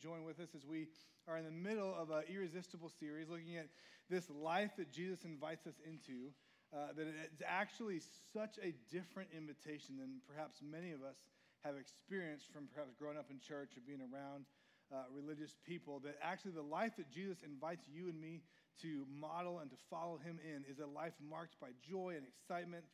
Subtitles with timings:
[0.00, 0.88] join with us as we
[1.28, 3.68] are in the middle of an irresistible series looking at
[4.08, 6.32] this life that Jesus invites us into.
[6.72, 8.00] Uh, that it's actually
[8.32, 11.16] such a different invitation than perhaps many of us
[11.64, 14.46] have experienced from perhaps growing up in church or being around
[14.94, 15.98] uh, religious people.
[15.98, 18.42] That actually, the life that Jesus invites you and me
[18.82, 22.84] to model and to follow him in is a life marked by joy and excitement,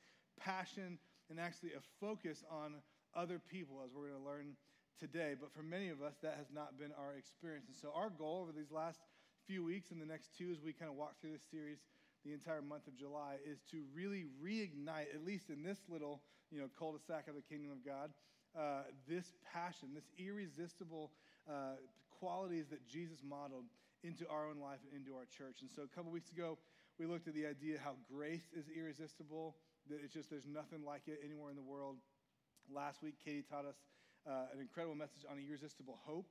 [0.41, 0.98] passion,
[1.30, 2.75] and actually a focus on
[3.14, 4.57] other people, as we're going to learn
[4.99, 5.35] today.
[5.39, 7.67] But for many of us, that has not been our experience.
[7.69, 8.99] And so, our goal over these last
[9.46, 11.79] few weeks and the next two, as we kind of walk through this series,
[12.25, 16.59] the entire month of July, is to really reignite, at least in this little you
[16.59, 18.11] know, cul-de-sac of the kingdom of God,
[18.59, 21.13] uh, this passion, this irresistible
[21.49, 21.79] uh,
[22.18, 23.67] qualities that Jesus modeled
[24.03, 25.63] into our own life and into our church.
[25.63, 26.59] And so a couple weeks ago,
[26.99, 29.57] we looked at the idea how grace is irresistible,
[29.90, 31.96] that it's just there's nothing like it anywhere in the world.
[32.73, 33.77] Last week, Katie taught us
[34.27, 36.27] uh, an incredible message on irresistible hope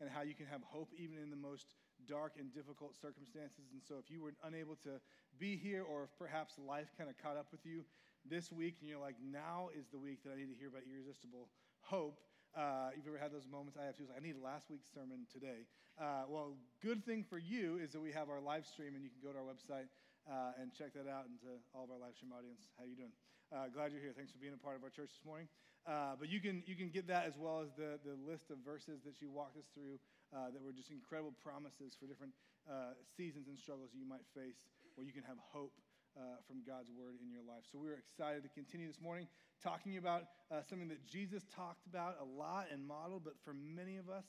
[0.00, 1.74] and how you can have hope even in the most
[2.06, 3.74] dark and difficult circumstances.
[3.74, 5.02] And so, if you were unable to
[5.38, 7.82] be here, or if perhaps life kind of caught up with you
[8.22, 10.86] this week, and you're like, now is the week that I need to hear about
[10.86, 11.48] irresistible
[11.80, 12.20] hope.
[12.56, 13.76] Uh, you've ever had those moments?
[13.76, 14.06] I have too.
[14.08, 15.66] Like, I need last week's sermon today.
[15.98, 19.10] Uh, well, good thing for you is that we have our live stream, and you
[19.10, 19.90] can go to our website
[20.30, 21.26] uh, and check that out.
[21.26, 23.12] And to all of our live stream audience, how you doing?
[23.50, 24.14] Uh, glad you're here.
[24.14, 25.48] Thanks for being a part of our church this morning.
[25.88, 28.60] Uh, but you can, you can get that as well as the, the list of
[28.60, 29.96] verses that you walked us through
[30.36, 32.32] uh, that were just incredible promises for different
[32.68, 35.72] uh, seasons and struggles you might face where you can have hope
[36.12, 37.64] uh, from God's word in your life.
[37.72, 39.28] So we're excited to continue this morning
[39.64, 43.96] talking about uh, something that Jesus talked about a lot and modeled, but for many
[43.96, 44.24] of us,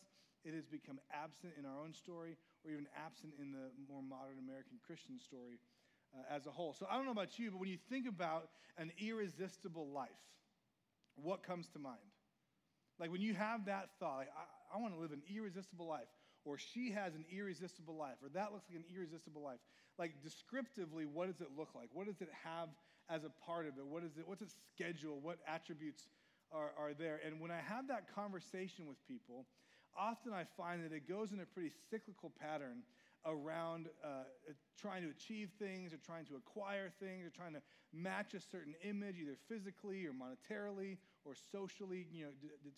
[0.45, 4.39] it has become absent in our own story or even absent in the more modern
[4.39, 5.59] American Christian story
[6.15, 6.71] uh, as a whole.
[6.71, 10.23] So I don't know about you, but when you think about an irresistible life,
[11.23, 11.97] what comes to mind?
[12.99, 16.07] Like when you have that thought, like, I, I want to live an irresistible life,
[16.45, 19.59] or she has an irresistible life, or that looks like an irresistible life.
[19.97, 21.89] Like descriptively, what does it look like?
[21.93, 22.69] What does it have
[23.09, 23.85] as a part of it?
[23.85, 24.27] What is it?
[24.27, 25.19] What's its schedule?
[25.21, 26.07] What attributes
[26.51, 27.19] are, are there?
[27.25, 29.45] And when I have that conversation with people,
[29.97, 32.83] often I find that it goes in a pretty cyclical pattern
[33.25, 34.23] around uh,
[34.79, 38.73] trying to achieve things or trying to acquire things or trying to match a certain
[38.83, 42.31] image, either physically or monetarily or socially, you know,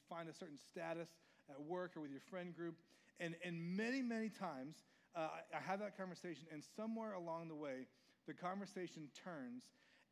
[0.09, 1.09] find a certain status
[1.49, 2.75] at work or with your friend group.
[3.19, 4.77] And, and many, many times
[5.15, 7.87] uh, I have that conversation, and somewhere along the way,
[8.27, 9.63] the conversation turns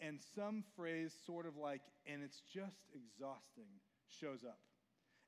[0.02, 3.70] and some phrase sort of like, and it's just exhausting,
[4.08, 4.60] shows up.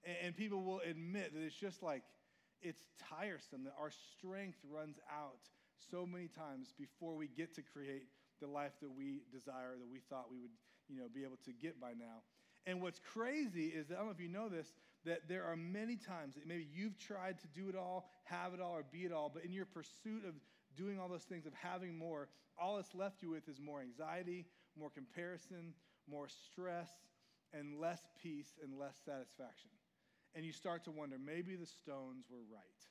[0.04, 2.04] And, and people will admit that it's just like,
[2.62, 5.42] it's tiresome that our strength runs out
[5.90, 8.04] so many times before we get to create
[8.40, 10.52] the life that we desire, that we thought we would,
[10.88, 12.22] you know, be able to get by now.
[12.66, 14.74] And what's crazy is that, I don't know if you know this,
[15.06, 18.62] that there are many times that maybe you've tried to do it all, have it
[18.62, 20.36] all, or be it all, but in your pursuit of
[20.78, 22.30] doing all those things, of having more,
[22.60, 24.46] all it's left you with is more anxiety,
[24.78, 25.74] more comparison,
[26.10, 26.90] more stress,
[27.52, 29.72] and less peace and less satisfaction
[30.36, 32.82] and you start to wonder maybe the stones were right.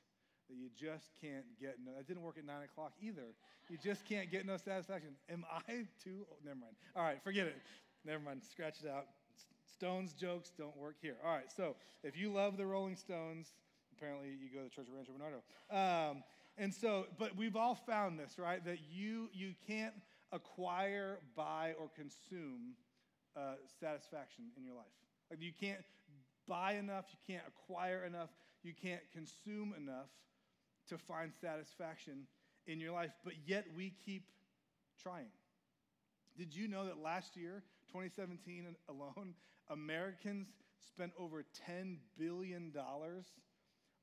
[0.49, 3.35] That you just can't get no, that didn't work at nine o'clock either.
[3.69, 5.11] You just can't get no satisfaction.
[5.29, 6.25] Am I too?
[6.29, 6.75] Oh, never mind.
[6.95, 7.55] All right, forget it.
[8.05, 8.41] Never mind.
[8.51, 9.05] Scratch it out.
[9.81, 11.15] Stones jokes don't work here.
[11.25, 13.53] All right, so if you love the Rolling Stones,
[13.97, 15.41] apparently you go to Church of Rancho Bernardo.
[15.71, 16.23] Um,
[16.55, 18.63] and so, but we've all found this, right?
[18.63, 19.95] That you you can't
[20.31, 22.75] acquire, buy, or consume
[23.35, 24.85] uh, satisfaction in your life.
[25.31, 25.81] Like you can't
[26.47, 28.29] buy enough, you can't acquire enough,
[28.61, 30.09] you can't consume enough
[30.89, 32.27] to find satisfaction
[32.67, 34.27] in your life, but yet we keep
[35.01, 35.31] trying.
[36.37, 39.33] Did you know that last year, 2017 alone,
[39.69, 40.47] Americans
[40.79, 42.73] spent over $10 billion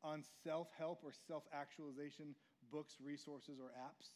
[0.05, 2.35] on self help or self actualization
[2.71, 4.11] books, resources, or apps?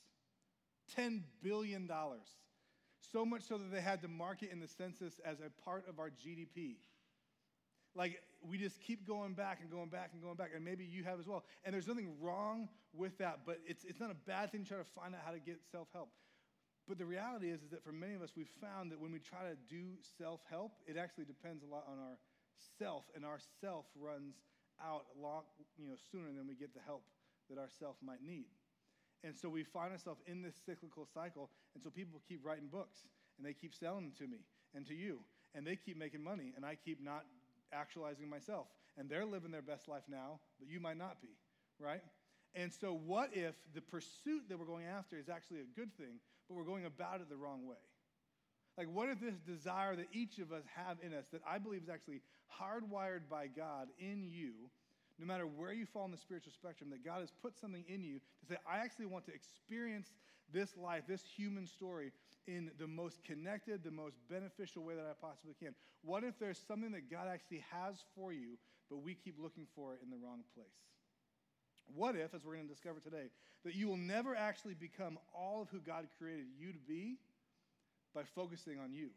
[0.99, 1.91] $10 billion.
[3.13, 5.89] So much so that they had to mark it in the census as a part
[5.89, 6.77] of our GDP.
[7.95, 11.05] Like, we just keep going back and going back and going back, and maybe you
[11.05, 11.45] have as well.
[11.65, 14.79] And there's nothing wrong with that, but it's, it's not a bad thing to try
[14.79, 16.11] to find out how to get self help.
[16.93, 19.19] But the reality is, is that for many of us, we've found that when we
[19.19, 22.19] try to do self help, it actually depends a lot on our
[22.79, 24.35] self, and our self runs
[24.77, 25.47] out a lot
[25.81, 27.03] you know, sooner than we get the help
[27.49, 28.45] that our self might need.
[29.25, 33.09] And so we find ourselves in this cyclical cycle, and so people keep writing books,
[33.39, 34.45] and they keep selling them to me
[34.75, 35.21] and to you,
[35.55, 37.25] and they keep making money, and I keep not
[37.73, 38.67] actualizing myself.
[38.99, 41.39] And they're living their best life now, but you might not be,
[41.81, 42.03] right?
[42.55, 46.21] And so, what if the pursuit that we're going after is actually a good thing,
[46.53, 47.81] but we're going about it the wrong way?
[48.77, 51.83] Like, what if this desire that each of us have in us, that I believe
[51.83, 52.21] is actually
[52.61, 54.53] hardwired by God in you,
[55.19, 58.03] no matter where you fall in the spiritual spectrum, that God has put something in
[58.03, 60.13] you to say, I actually want to experience
[60.53, 62.13] this life, this human story,
[62.47, 65.75] in the most connected, the most beneficial way that I possibly can?
[66.03, 68.59] What if there's something that God actually has for you,
[68.91, 70.67] but we keep looking for it in the wrong place?
[71.87, 73.31] What if, as we're going to discover today,
[73.65, 77.19] that you will never actually become all of who God created you to be
[78.15, 79.11] by focusing on you?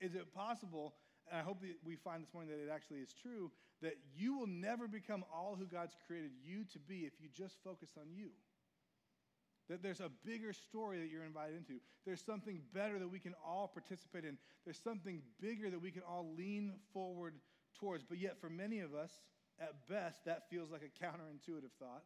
[0.00, 0.94] Is it possible,
[1.30, 3.50] and I hope that we find this morning that it actually is true,
[3.82, 7.56] that you will never become all who God's created you to be if you just
[7.64, 8.30] focus on you?
[9.68, 11.80] That there's a bigger story that you're invited into.
[12.04, 14.38] There's something better that we can all participate in.
[14.64, 17.34] There's something bigger that we can all lean forward
[17.78, 18.04] towards.
[18.04, 19.10] But yet, for many of us,
[19.60, 22.04] at best, that feels like a counterintuitive thought.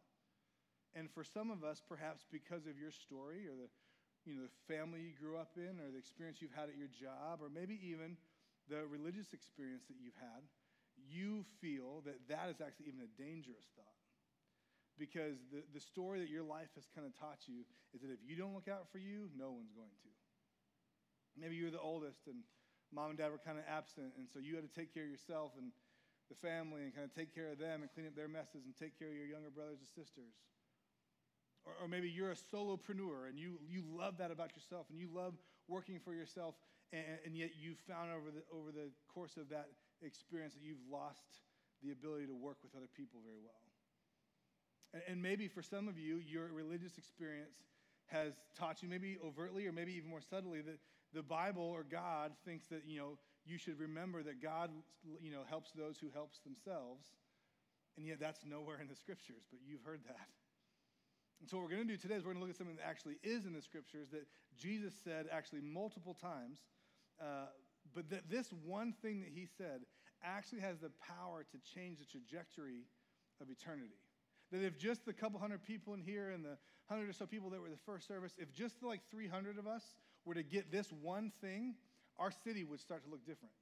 [0.95, 3.69] And for some of us, perhaps because of your story or the,
[4.25, 6.91] you know, the family you grew up in or the experience you've had at your
[6.91, 8.17] job or maybe even
[8.67, 10.43] the religious experience that you've had,
[10.99, 14.01] you feel that that is actually even a dangerous thought
[14.99, 17.63] because the, the story that your life has kind of taught you
[17.95, 20.11] is that if you don't look out for you, no one's going to.
[21.39, 22.43] Maybe you're the oldest and
[22.93, 25.09] mom and dad were kind of absent, and so you had to take care of
[25.09, 25.71] yourself and
[26.31, 28.71] the family and kind of take care of them and clean up their messes and
[28.79, 30.31] take care of your younger brothers and sisters.
[31.67, 35.11] Or, or maybe you're a solopreneur and you, you love that about yourself and you
[35.11, 35.35] love
[35.67, 36.55] working for yourself,
[36.91, 39.67] and, and yet you've found over the, over the course of that
[40.01, 41.43] experience that you've lost
[41.83, 43.61] the ability to work with other people very well.
[45.07, 47.55] And maybe for some of you, your religious experience
[48.07, 50.79] has taught you, maybe overtly or maybe even more subtly, that
[51.13, 54.69] the Bible or God thinks that, you know, you should remember that God,
[55.21, 57.07] you know, helps those who helps themselves.
[57.97, 60.27] And yet that's nowhere in the scriptures, but you've heard that.
[61.41, 62.77] And so what we're going to do today is we're going to look at something
[62.77, 64.27] that actually is in the scriptures that
[64.57, 66.59] Jesus said actually multiple times,
[67.19, 67.49] uh,
[67.95, 69.81] but that this one thing that he said
[70.23, 72.85] actually has the power to change the trajectory
[73.41, 73.97] of eternity.
[74.51, 76.57] That if just the couple hundred people in here and the
[76.87, 79.83] hundred or so people that were the first service, if just like 300 of us
[80.25, 81.73] were to get this one thing,
[82.21, 83.53] our city would start to look different.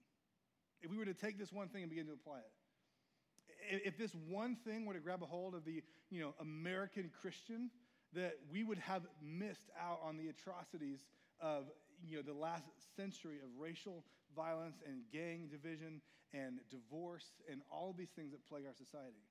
[0.81, 3.81] If we were to take this one thing and begin to apply it.
[3.85, 7.69] If this one thing were to grab a hold of the you know, American Christian,
[8.13, 11.00] that we would have missed out on the atrocities
[11.39, 11.65] of
[12.06, 12.65] you know, the last
[12.95, 14.03] century of racial
[14.35, 16.01] violence and gang division
[16.33, 19.23] and divorce and all of these things that plague our society.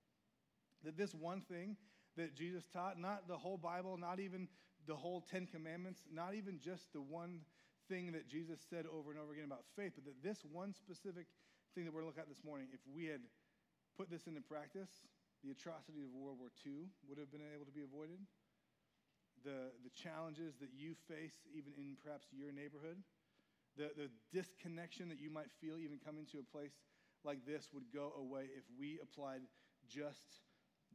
[0.84, 1.76] That this one thing
[2.16, 4.48] that Jesus taught, not the whole Bible, not even
[4.86, 7.40] the whole Ten Commandments, not even just the one
[7.88, 11.26] thing that Jesus said over and over again about faith, but that this one specific
[11.74, 13.24] thing that we're going to look at this morning, if we had
[13.96, 15.08] put this into practice,
[15.42, 18.20] the atrocity of World War II would have been able to be avoided.
[19.46, 22.98] The, the challenges that you face, even in perhaps your neighborhood,
[23.78, 26.74] the, the disconnection that you might feel even coming to a place
[27.22, 29.46] like this would go away if we applied
[29.86, 30.42] just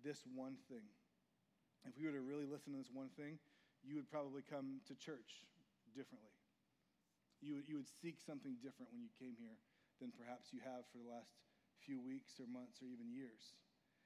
[0.03, 0.83] this one thing.
[1.87, 3.39] If we were to really listen to this one thing,
[3.83, 5.47] you would probably come to church
[5.95, 6.32] differently.
[7.43, 9.59] You would, you would seek something different when you came here
[9.99, 11.35] than perhaps you have for the last
[11.83, 13.59] few weeks or months or even years.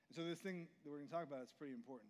[0.10, 2.10] And so, this thing that we're going to talk about is pretty important.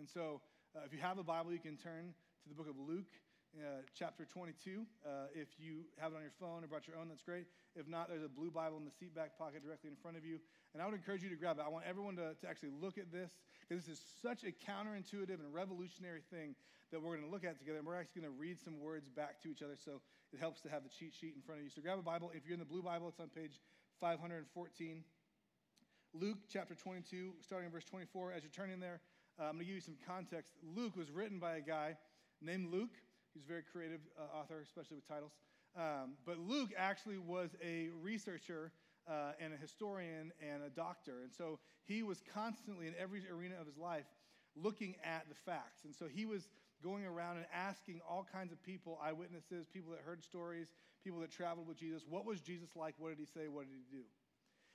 [0.00, 0.40] And so,
[0.72, 3.12] uh, if you have a Bible, you can turn to the book of Luke,
[3.60, 4.88] uh, chapter 22.
[5.04, 7.44] Uh, if you have it on your phone or brought your own, that's great.
[7.76, 10.24] If not, there's a blue Bible in the seat back pocket directly in front of
[10.24, 10.40] you.
[10.72, 11.64] And I would encourage you to grab it.
[11.66, 15.36] I want everyone to, to actually look at this because this is such a counterintuitive
[15.36, 16.56] and revolutionary thing
[16.90, 17.78] that we're going to look at together.
[17.78, 20.00] And we're actually going to read some words back to each other so
[20.32, 21.70] it helps to have the cheat sheet in front of you.
[21.70, 22.30] So grab a Bible.
[22.34, 23.60] If you're in the blue Bible, it's on page
[24.00, 25.04] 514.
[26.14, 28.32] Luke chapter 22, starting in verse 24.
[28.32, 29.00] As you're turning there,
[29.38, 30.54] uh, I'm going to give you some context.
[30.76, 31.96] Luke was written by a guy
[32.40, 32.96] named Luke.
[33.32, 35.32] He's a very creative uh, author, especially with titles.
[35.76, 38.72] Um, but Luke actually was a researcher
[39.08, 41.22] uh, and a historian and a doctor.
[41.22, 44.04] And so he was constantly in every arena of his life
[44.54, 45.84] looking at the facts.
[45.84, 46.48] And so he was
[46.82, 50.68] going around and asking all kinds of people, eyewitnesses, people that heard stories,
[51.04, 52.94] people that traveled with Jesus, what was Jesus like?
[52.98, 53.48] What did he say?
[53.48, 54.04] What did he do?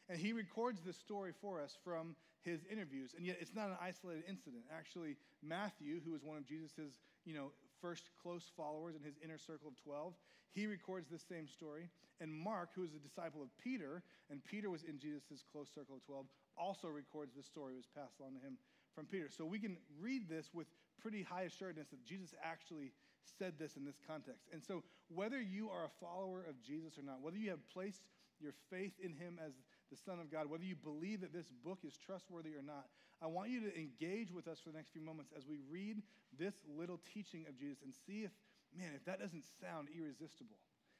[0.09, 3.13] And he records this story for us from his interviews.
[3.15, 4.63] And yet it's not an isolated incident.
[4.71, 9.37] Actually, Matthew, who was one of Jesus's, you know, first close followers in his inner
[9.37, 10.13] circle of 12,
[10.53, 11.89] he records this same story.
[12.19, 15.97] And Mark, who was a disciple of Peter, and Peter was in Jesus' close circle
[15.97, 16.25] of 12,
[16.57, 17.73] also records this story.
[17.73, 18.57] It was passed on to him
[18.95, 19.29] from Peter.
[19.29, 20.67] So we can read this with
[21.01, 22.93] pretty high assuredness that Jesus actually
[23.37, 24.47] said this in this context.
[24.53, 28.01] And so whether you are a follower of Jesus or not, whether you have placed
[28.39, 29.53] your faith in him as
[29.89, 32.85] the Son of God, whether you believe that this book is trustworthy or not,
[33.21, 36.03] I want you to engage with us for the next few moments as we read
[36.37, 38.31] this little teaching of Jesus and see if,
[38.77, 40.57] man, if that doesn't sound irresistible,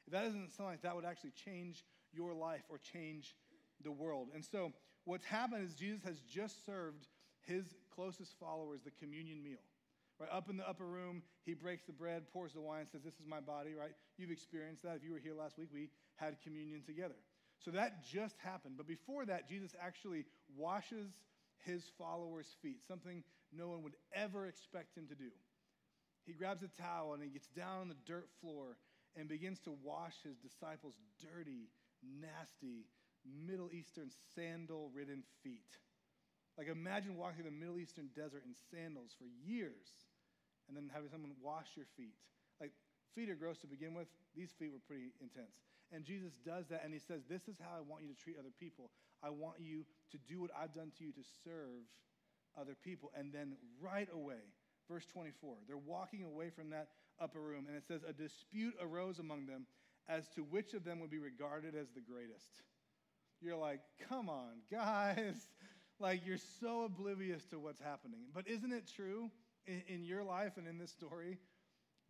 [0.08, 3.36] if that doesn't sound like that would actually change your life or change
[3.84, 4.30] the world.
[4.34, 4.72] And so,
[5.06, 7.08] what's happened is Jesus has just served
[7.46, 9.62] his closest followers the communion meal.
[10.20, 13.20] Right up in the upper room, he breaks the bread, pours the wine, says, "This
[13.20, 13.94] is my body." Right?
[14.18, 14.96] You've experienced that.
[14.96, 17.16] If you were here last week, we had communion together.
[17.60, 18.78] So that just happened.
[18.78, 21.12] But before that, Jesus actually washes
[21.66, 25.32] his followers' feet, something no one would ever expect him to do.
[26.26, 28.78] He grabs a towel and he gets down on the dirt floor
[29.16, 31.70] and begins to wash his disciples' dirty,
[32.04, 32.86] nasty,
[33.26, 35.78] Middle Eastern sandal ridden feet.
[36.58, 40.07] Like, imagine walking through the Middle Eastern desert in sandals for years
[40.68, 42.16] and then having someone wash your feet.
[42.60, 42.72] Like,
[43.16, 44.08] feet are gross to begin with.
[44.36, 45.58] These feet were pretty intense.
[45.92, 48.38] And Jesus does that, and he says, This is how I want you to treat
[48.38, 48.92] other people.
[49.24, 51.88] I want you to do what I've done to you to serve
[52.60, 53.12] other people.
[53.18, 54.44] And then right away,
[54.90, 59.20] verse 24, they're walking away from that upper room, and it says, A dispute arose
[59.20, 59.66] among them
[60.10, 62.64] as to which of them would be regarded as the greatest.
[63.42, 65.48] You're like, Come on, guys.
[66.00, 68.20] Like, you're so oblivious to what's happening.
[68.34, 69.32] But isn't it true
[69.68, 71.38] in, in your life and in this story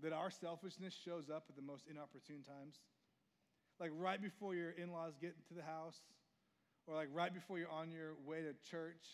[0.02, 2.80] that our selfishness shows up at the most inopportune times?
[3.80, 6.00] Like, right before your in laws get into the house,
[6.88, 9.06] or like right before you're on your way to church,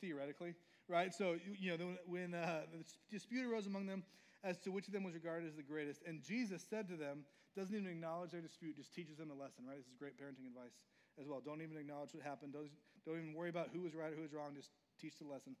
[0.00, 0.54] theoretically,
[0.88, 1.12] right?
[1.12, 4.02] So, you know, when uh, the dispute arose among them
[4.42, 7.24] as to which of them was regarded as the greatest, and Jesus said to them,
[7.56, 9.76] doesn't even acknowledge their dispute, just teaches them a lesson, right?
[9.76, 10.78] This is great parenting advice
[11.20, 11.42] as well.
[11.44, 12.52] Don't even acknowledge what happened.
[12.52, 12.70] Don't,
[13.04, 14.54] don't even worry about who was right or who was wrong.
[14.54, 14.70] Just
[15.00, 15.56] teach the lesson.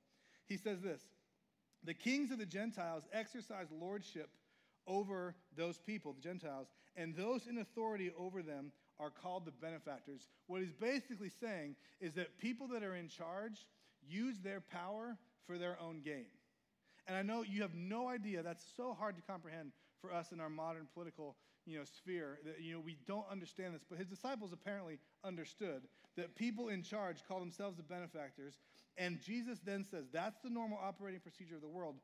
[0.46, 1.02] He says this
[1.84, 4.30] The kings of the Gentiles exercise lordship
[4.86, 10.28] over those people, the Gentiles, and those in authority over them are called the benefactors.
[10.46, 13.66] What he's basically saying is that people that are in charge
[14.06, 16.26] use their power for their own gain.
[17.06, 20.40] And I know you have no idea, that's so hard to comprehend for us in
[20.40, 23.82] our modern political you know, sphere that you know, we don't understand this.
[23.88, 25.82] But his disciples apparently understood
[26.16, 28.54] that people in charge call themselves the benefactors.
[28.96, 31.96] And Jesus then says that's the normal operating procedure of the world,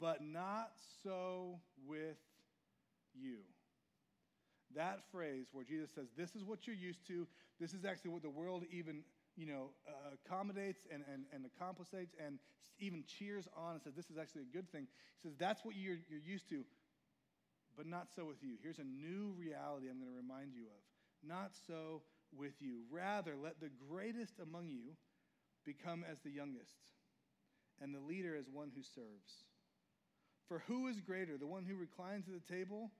[0.00, 0.72] but not
[1.02, 2.18] so with
[3.14, 3.38] you.
[4.74, 7.26] That phrase where Jesus says, This is what you're used to,
[7.60, 9.04] this is actually what the world even
[9.36, 12.38] you know, uh, accommodates and, and, and accommodates and
[12.78, 14.86] even cheers on and says this is actually a good thing.
[15.22, 16.64] He says that's what you're, you're used to,
[17.76, 18.56] but not so with you.
[18.62, 20.80] Here's a new reality I'm going to remind you of.
[21.26, 22.02] Not so
[22.36, 22.82] with you.
[22.90, 24.94] Rather, let the greatest among you
[25.64, 26.92] become as the youngest,
[27.80, 29.44] and the leader as one who serves.
[30.48, 32.90] For who is greater, the one who reclines at the table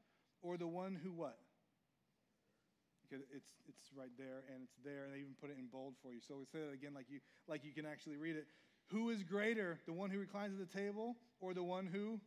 [0.42, 1.36] or the one who what?
[3.04, 5.94] Because it's, it's right there and it's there, and they even put it in bold
[6.02, 6.20] for you.
[6.26, 8.46] So we say that again like you, like you can actually read it.
[8.88, 12.24] Who is greater, the one who reclines at the table or the one who serves?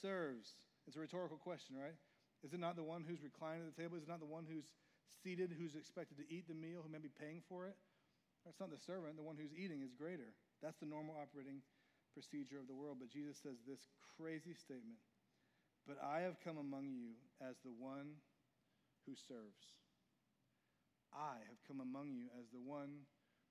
[0.00, 0.54] serves?
[0.86, 1.94] It's a rhetorical question, right?
[2.44, 3.96] Is it not the one who's reclining at the table?
[3.96, 4.64] Is it not the one who's
[5.22, 7.76] seated, who's expected to eat the meal, who may be paying for it?
[8.48, 9.20] That's not the servant.
[9.20, 10.32] The one who's eating is greater.
[10.64, 11.60] That's the normal operating
[12.16, 12.96] procedure of the world.
[12.96, 14.96] But Jesus says this crazy statement
[15.84, 17.12] But I have come among you
[17.44, 18.16] as the one
[19.04, 19.76] who serves.
[21.12, 23.04] I have come among you as the one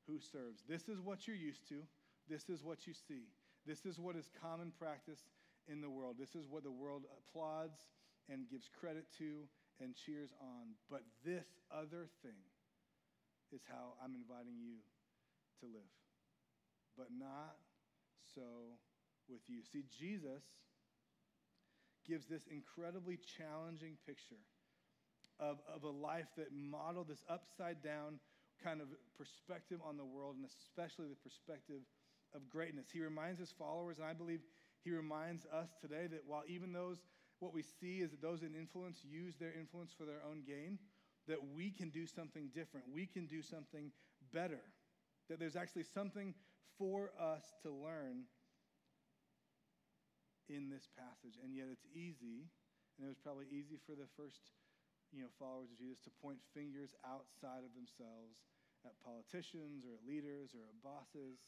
[0.10, 0.66] who serves.
[0.66, 1.86] This is what you're used to.
[2.26, 3.30] This is what you see.
[3.70, 5.30] This is what is common practice
[5.70, 6.16] in the world.
[6.18, 7.86] This is what the world applauds
[8.34, 9.46] and gives credit to
[9.78, 10.74] and cheers on.
[10.90, 12.42] But this other thing
[13.54, 14.82] is how I'm inviting you
[15.62, 15.94] to live.
[16.98, 17.56] But not
[18.36, 18.78] so
[19.30, 19.62] with you.
[19.64, 20.44] See, Jesus
[22.08, 24.42] gives this incredibly challenging picture
[25.40, 28.20] of, of a life that modeled this upside down
[28.64, 28.88] kind of
[29.18, 31.82] perspective on the world, and especially the perspective
[32.34, 32.88] of greatness.
[32.92, 34.40] He reminds his followers, and I believe
[34.84, 36.98] he reminds us today that while even those,
[37.40, 40.80] what we see is that those in influence use their influence for their own gain,
[41.28, 42.86] that we can do something different.
[42.94, 43.92] We can do something
[44.34, 44.62] better.
[45.30, 46.34] That there's actually something
[46.78, 48.28] for us to learn
[50.48, 51.36] in this passage.
[51.44, 52.48] And yet it's easy,
[52.96, 54.56] and it was probably easy for the first
[55.12, 58.40] you know, followers of Jesus to point fingers outside of themselves
[58.84, 61.40] at politicians or at leaders or at bosses.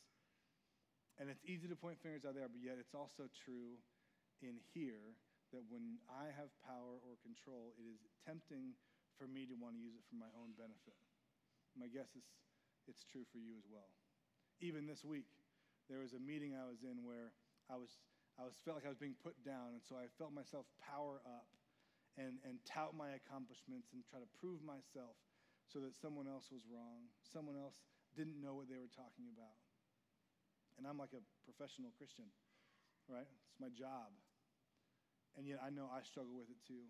[1.20, 3.80] And it's easy to point fingers out there, but yet it's also true
[4.40, 5.16] in here
[5.52, 8.78] that when I have power or control, it is tempting
[9.20, 10.96] for me to want to use it for my own benefit.
[11.76, 12.24] My guess is
[12.88, 13.92] it's true for you as well.
[14.64, 15.28] Even this week,
[15.92, 17.36] there was a meeting I was in where
[17.68, 18.00] I was,
[18.40, 21.20] I was felt like I was being put down, and so I felt myself power
[21.28, 21.46] up
[22.18, 25.20] and, and tout my accomplishments and try to prove myself
[25.68, 27.78] so that someone else was wrong, someone else
[28.18, 29.60] didn't know what they were talking about.
[30.80, 32.32] And I'm like a professional Christian,
[33.06, 33.28] right?
[33.52, 34.10] It's my job.
[35.38, 36.90] And yet I know I struggle with it too.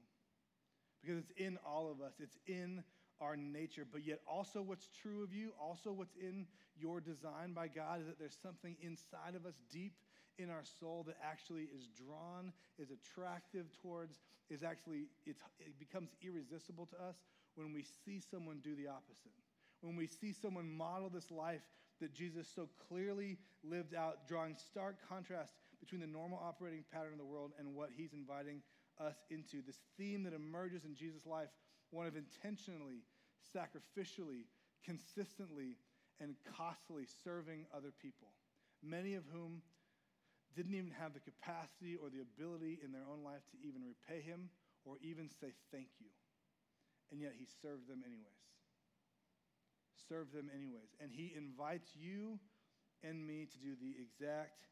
[1.01, 2.83] Because it's in all of us, it's in
[3.21, 6.45] our nature, but yet also what's true of you, also what's in
[6.77, 9.93] your design by God, is that there's something inside of us deep
[10.37, 15.35] in our soul that actually is drawn, is attractive towards, is actually, it
[15.79, 17.17] becomes irresistible to us
[17.55, 19.35] when we see someone do the opposite.
[19.81, 21.61] When we see someone model this life
[21.99, 27.19] that Jesus so clearly lived out, drawing stark contrast between the normal operating pattern of
[27.19, 28.61] the world and what he's inviting
[28.99, 29.61] us into.
[29.65, 31.49] This theme that emerges in Jesus' life,
[31.91, 33.03] one of intentionally,
[33.55, 34.45] sacrificially,
[34.85, 35.77] consistently,
[36.19, 38.27] and costly serving other people,
[38.83, 39.61] many of whom
[40.55, 44.21] didn't even have the capacity or the ability in their own life to even repay
[44.21, 44.49] him
[44.83, 46.11] or even say thank you.
[47.11, 48.43] And yet he served them anyways.
[50.09, 50.91] Served them anyways.
[50.99, 52.39] And he invites you
[53.03, 54.67] and me to do the exact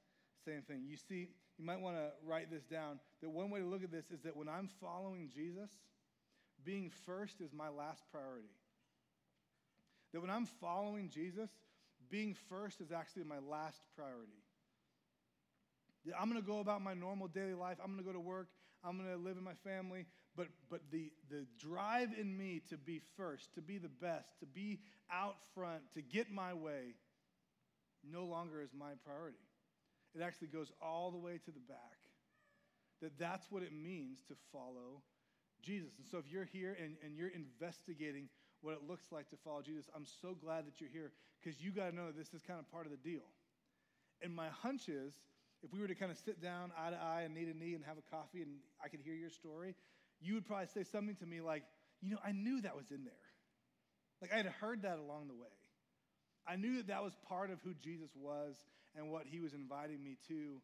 [0.46, 0.84] same thing.
[0.86, 3.92] You see, you might want to write this down that one way to look at
[3.92, 5.70] this is that when I'm following Jesus,
[6.64, 8.54] being first is my last priority.
[10.14, 11.50] That when I'm following Jesus,
[12.10, 14.44] being first is actually my last priority.
[16.18, 17.78] I'm going to go about my normal daily life.
[17.84, 18.48] I'm going to go to work.
[18.84, 20.06] I'm going to live in my family.
[20.36, 24.46] But, but the, the drive in me to be first, to be the best, to
[24.46, 24.80] be
[25.12, 26.94] out front, to get my way,
[28.10, 29.38] no longer is my priority.
[30.18, 31.98] It actually goes all the way to the back.
[33.02, 35.04] That that's what it means to follow
[35.62, 35.92] Jesus.
[35.98, 38.30] And so if you're here and, and you're investigating
[38.62, 41.72] what it looks like to follow Jesus, I'm so glad that you're here because you
[41.72, 43.30] got to know that this is kind of part of the deal.
[44.22, 45.14] And my hunch is
[45.64, 47.76] if we were to kind of sit down eye to eye and knee to knee
[47.76, 49.76] and have a coffee and I could hear your story,
[50.20, 51.64] you would probably say something to me like,
[52.02, 53.14] you know, I knew that was in there.
[54.22, 55.54] Like I had heard that along the way.
[56.48, 58.56] I knew that that was part of who Jesus was
[58.98, 60.58] and what he was inviting me to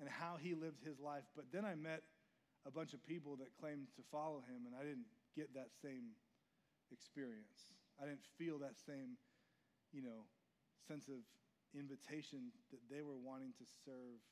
[0.00, 1.26] and how he lived his life.
[1.34, 2.02] But then I met
[2.64, 6.14] a bunch of people that claimed to follow him, and I didn't get that same
[6.94, 7.74] experience.
[8.00, 9.18] I didn't feel that same,
[9.90, 10.30] you know,
[10.86, 11.26] sense of
[11.74, 14.22] invitation that they were wanting to serve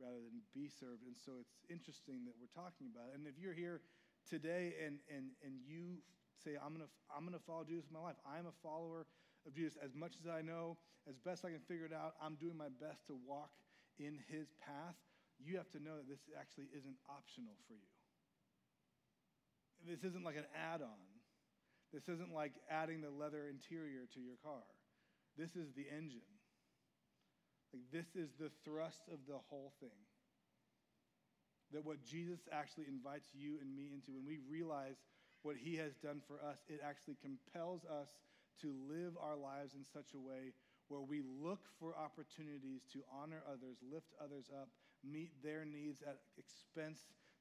[0.00, 1.04] rather than be served.
[1.04, 3.20] And so it's interesting that we're talking about it.
[3.20, 3.84] And if you're here
[4.24, 6.00] today and, and, and you
[6.40, 9.06] say, I'm going to I'm gonna follow Jesus in my life, I'm a follower
[9.46, 10.76] of Jesus as much as I know,
[11.08, 13.50] as best I can figure it out, I'm doing my best to walk
[13.98, 14.94] in his path.
[15.42, 17.90] You have to know that this actually isn't optional for you.
[19.82, 21.02] This isn't like an add on.
[21.92, 24.62] This isn't like adding the leather interior to your car.
[25.36, 26.30] This is the engine.
[27.72, 29.96] Like, this is the thrust of the whole thing.
[31.72, 35.00] That what Jesus actually invites you and me into, when we realize
[35.42, 38.08] what he has done for us, it actually compels us
[38.60, 40.52] to live our lives in such a way
[40.88, 44.68] where we look for opportunities to honor others, lift others up,
[45.02, 47.00] meet their needs at expense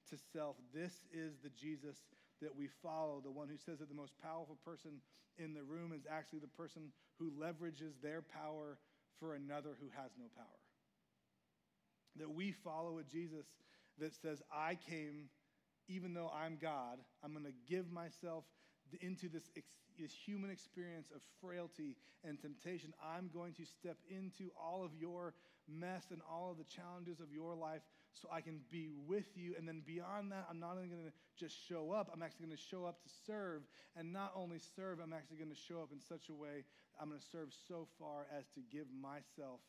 [0.09, 0.55] to self.
[0.73, 1.97] This is the Jesus
[2.41, 5.01] that we follow, the one who says that the most powerful person
[5.37, 8.77] in the room is actually the person who leverages their power
[9.19, 10.59] for another who has no power.
[12.17, 13.45] That we follow a Jesus
[13.99, 15.29] that says, I came,
[15.87, 18.43] even though I'm God, I'm going to give myself
[19.01, 19.49] into this,
[19.99, 22.93] this human experience of frailty and temptation.
[23.01, 25.33] I'm going to step into all of your
[25.69, 27.81] mess and all of the challenges of your life
[28.13, 29.55] so I can be with you.
[29.57, 32.57] And then beyond that, I'm not only going to just show up, I'm actually going
[32.57, 33.63] to show up to serve.
[33.95, 36.67] And not only serve, I'm actually going to show up in such a way
[36.99, 39.63] I'm going to serve so far as to give myself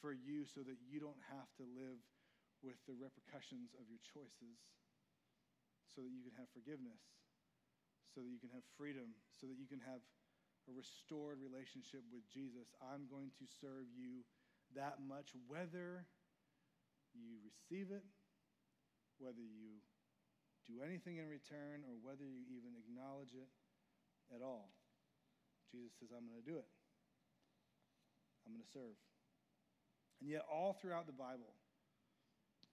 [0.00, 1.98] for you so that you don't have to live
[2.62, 4.58] with the repercussions of your choices,
[5.90, 7.02] so that you can have forgiveness,
[8.12, 10.04] so that you can have freedom, so that you can have
[10.68, 12.70] a restored relationship with Jesus.
[12.78, 14.22] I'm going to serve you
[14.76, 16.06] that much, whether
[17.16, 18.04] you receive it,
[19.18, 19.80] whether you
[20.68, 23.50] do anything in return, or whether you even acknowledge it
[24.30, 24.70] at all.
[25.72, 26.68] Jesus says, I'm going to do it.
[28.46, 28.96] I'm going to serve.
[30.20, 31.50] And yet, all throughout the Bible,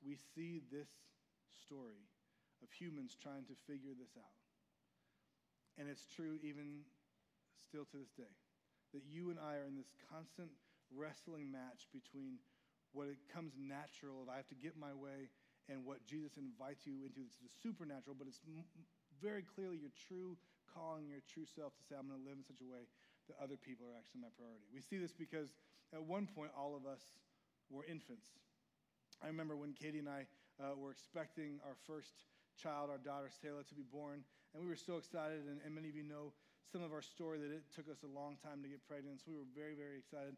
[0.05, 0.89] we see this
[1.65, 2.05] story
[2.61, 4.37] of humans trying to figure this out.
[5.79, 6.83] And it's true even
[7.63, 8.35] still to this day
[8.91, 10.49] that you and I are in this constant
[10.91, 12.41] wrestling match between
[12.91, 15.29] what it comes natural of I have to get my way
[15.69, 17.21] and what Jesus invites you into.
[17.21, 18.41] It's the supernatural, but it's
[19.21, 20.33] very clearly your true
[20.73, 22.89] calling, your true self to say, I'm going to live in such a way
[23.29, 24.65] that other people are actually my priority.
[24.73, 25.53] We see this because
[25.93, 27.01] at one point, all of us
[27.69, 28.33] were infants.
[29.21, 30.25] I remember when Katie and I
[30.57, 32.25] uh, were expecting our first
[32.57, 35.45] child, our daughter Selah, to be born, and we were so excited.
[35.47, 36.33] And, and many of you know
[36.71, 39.31] some of our story that it took us a long time to get pregnant, so
[39.31, 40.35] we were very, very excited.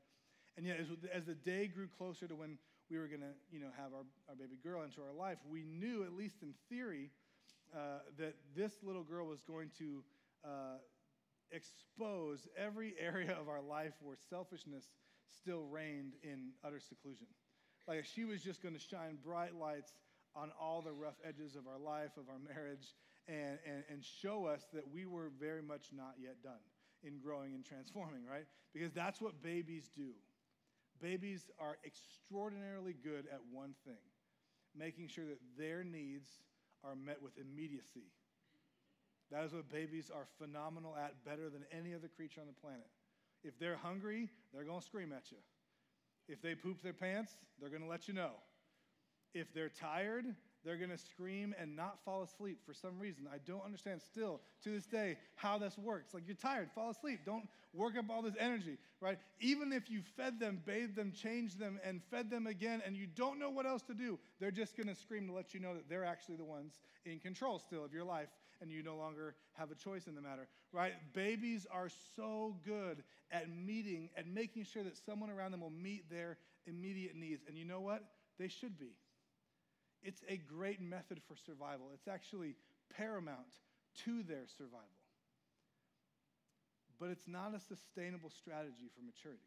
[0.57, 2.57] And yet, as, as the day grew closer to when
[2.89, 5.63] we were going to, you know, have our, our baby girl into our life, we
[5.63, 7.09] knew, at least in theory,
[7.73, 10.03] uh, that this little girl was going to
[10.43, 10.79] uh,
[11.51, 14.85] expose every area of our life where selfishness
[15.31, 17.27] still reigned in utter seclusion.
[17.87, 19.93] Like she was just going to shine bright lights
[20.35, 22.93] on all the rough edges of our life, of our marriage,
[23.27, 26.61] and, and, and show us that we were very much not yet done
[27.03, 28.45] in growing and transforming, right?
[28.73, 30.11] Because that's what babies do.
[31.01, 33.97] Babies are extraordinarily good at one thing
[34.77, 36.29] making sure that their needs
[36.83, 38.07] are met with immediacy.
[39.31, 42.87] That is what babies are phenomenal at, better than any other creature on the planet.
[43.43, 45.37] If they're hungry, they're going to scream at you.
[46.27, 48.31] If they poop their pants, they're going to let you know.
[49.33, 50.25] If they're tired,
[50.63, 53.27] they're going to scream and not fall asleep for some reason.
[53.31, 56.13] I don't understand still to this day how this works.
[56.13, 57.21] Like, you're tired, fall asleep.
[57.25, 59.17] Don't work up all this energy, right?
[59.39, 63.07] Even if you fed them, bathed them, changed them, and fed them again, and you
[63.07, 65.73] don't know what else to do, they're just going to scream to let you know
[65.73, 68.29] that they're actually the ones in control still of your life
[68.61, 70.93] and you no longer have a choice in the matter, right?
[71.13, 76.09] Babies are so good at meeting, at making sure that someone around them will meet
[76.09, 77.43] their immediate needs.
[77.47, 78.03] And you know what?
[78.37, 78.91] They should be.
[80.03, 81.91] It's a great method for survival.
[81.93, 82.55] It's actually
[82.95, 83.59] paramount
[84.05, 84.87] to their survival.
[86.99, 89.41] But it's not a sustainable strategy for maturity.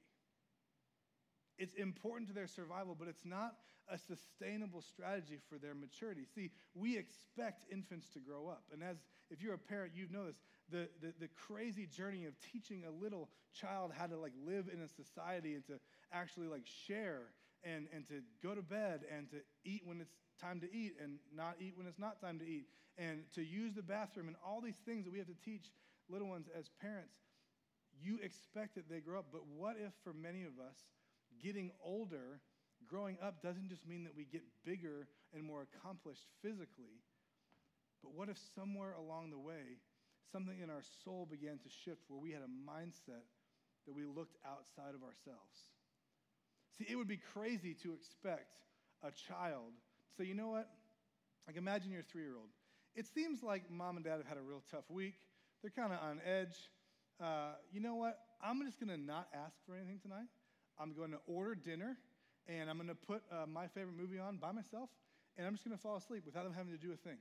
[1.56, 3.54] It's important to their survival, but it's not
[3.88, 6.22] a sustainable strategy for their maturity.
[6.34, 8.64] See, we expect infants to grow up.
[8.72, 8.96] And as
[9.30, 10.36] if you're a parent, you know this.
[10.70, 14.80] The, the, the crazy journey of teaching a little child how to like live in
[14.80, 15.74] a society and to
[16.12, 17.22] actually like share
[17.64, 21.18] and, and to go to bed and to eat when it's time to eat and
[21.34, 22.66] not eat when it's not time to eat,
[22.98, 25.72] and to use the bathroom, and all these things that we have to teach
[26.08, 27.16] little ones as parents.
[28.02, 30.78] You expect that they grow up, but what if for many of us,
[31.42, 32.40] getting older,
[32.86, 37.02] growing up doesn't just mean that we get bigger and more accomplished physically,
[38.02, 39.80] but what if somewhere along the way,
[40.30, 43.24] something in our soul began to shift where we had a mindset
[43.86, 45.72] that we looked outside of ourselves?
[46.78, 48.52] See, it would be crazy to expect
[49.02, 49.72] a child
[50.16, 50.68] so, you know what?
[51.46, 52.50] Like, imagine your three year old.
[52.94, 55.14] It seems like mom and dad have had a real tough week.
[55.60, 56.54] They're kind of on edge.
[57.20, 58.18] Uh, you know what?
[58.40, 60.30] I'm just going to not ask for anything tonight.
[60.78, 61.96] I'm going to order dinner,
[62.46, 64.90] and I'm going to put uh, my favorite movie on by myself,
[65.36, 67.18] and I'm just going to fall asleep without them having to do a thing.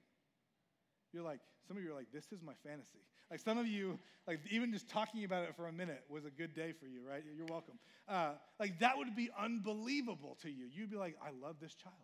[1.11, 3.01] You're like, some of you are like, this is my fantasy.
[3.31, 6.29] Like some of you, like even just talking about it for a minute was a
[6.29, 7.23] good day for you, right?
[7.35, 7.79] You're welcome.
[8.07, 10.65] Uh, like that would be unbelievable to you.
[10.71, 11.95] You'd be like, I love this child.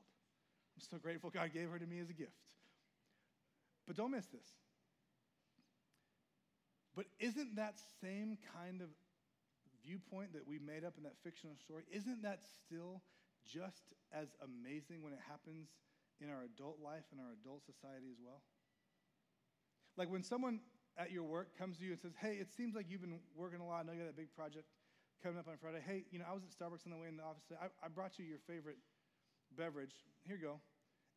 [0.76, 2.32] I'm so grateful God gave her to me as a gift.
[3.86, 4.48] But don't miss this.
[6.96, 8.90] But isn't that same kind of
[9.86, 13.02] viewpoint that we made up in that fictional story, isn't that still
[13.48, 15.70] just as amazing when it happens
[16.22, 18.42] in our adult life and our adult society as well?
[19.98, 20.60] Like when someone
[21.00, 23.62] at your work comes to you and says, Hey, it seems like you've been working
[23.62, 23.80] a lot.
[23.80, 24.68] I know you got that big project
[25.24, 25.80] coming up on Friday.
[25.86, 27.60] Hey, you know, I was at Starbucks on the way in the office today.
[27.64, 28.78] I, I brought you your favorite
[29.58, 29.96] beverage.
[30.28, 30.60] Here you go.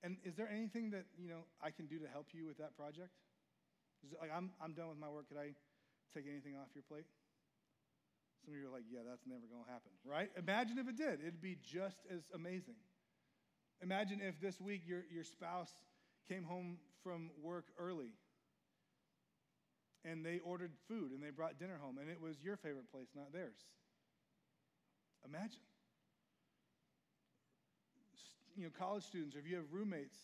[0.03, 2.77] And is there anything that, you know, I can do to help you with that
[2.77, 3.11] project?
[4.21, 5.29] Like, I'm, I'm done with my work.
[5.29, 5.55] Could I
[6.15, 7.07] take anything off your plate?
[8.45, 10.31] Some of you are like, yeah, that's never going to happen, right?
[10.37, 11.21] Imagine if it did.
[11.21, 12.75] It'd be just as amazing.
[13.81, 15.71] Imagine if this week your, your spouse
[16.29, 18.11] came home from work early
[20.05, 23.09] and they ordered food and they brought dinner home and it was your favorite place,
[23.15, 23.57] not theirs.
[25.25, 25.61] Imagine
[28.57, 30.17] you know, college students, or if you have roommates,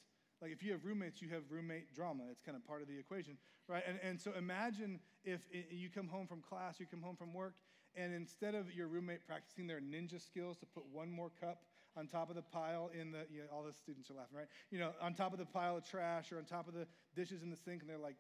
[0.43, 2.25] like if you have roommates, you have roommate drama.
[2.31, 3.37] It's kind of part of the equation,
[3.69, 3.83] right?
[3.87, 7.33] And, and so imagine if it, you come home from class, you come home from
[7.33, 7.55] work,
[7.97, 11.63] and instead of your roommate practicing their ninja skills to put one more cup
[11.97, 14.47] on top of the pile in the, you know, all the students are laughing, right?
[14.71, 16.87] You know, on top of the pile of trash or on top of the
[17.17, 18.17] dishes in the sink, and they're like,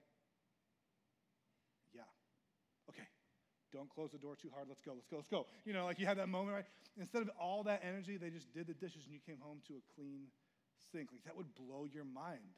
[3.72, 4.66] don't close the door too hard.
[4.68, 5.46] Let's go, let's go, let's go.
[5.64, 6.64] You know, like you had that moment, right?
[6.98, 9.74] Instead of all that energy, they just did the dishes and you came home to
[9.74, 10.28] a clean
[10.90, 11.10] sink.
[11.12, 12.56] Like that would blow your mind.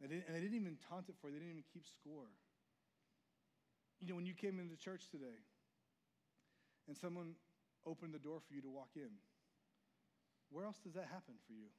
[0.00, 2.28] They and they didn't even taunt it for you, they didn't even keep score.
[4.00, 5.38] You know, when you came into church today
[6.88, 7.34] and someone
[7.86, 9.08] opened the door for you to walk in,
[10.50, 11.72] where else does that happen for you?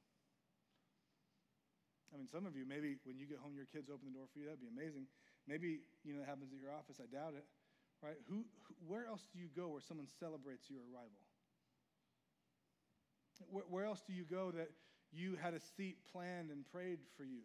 [2.14, 4.26] I mean, some of you, maybe when you get home, your kids open the door
[4.32, 5.06] for you, that'd be amazing.
[5.46, 6.98] Maybe, you know, it happens at your office.
[7.00, 7.46] I doubt it
[8.02, 8.16] right?
[8.28, 8.44] Who,
[8.86, 11.22] where else do you go where someone celebrates your arrival?
[13.50, 14.70] Where, where else do you go that
[15.12, 17.44] you had a seat planned and prayed for you?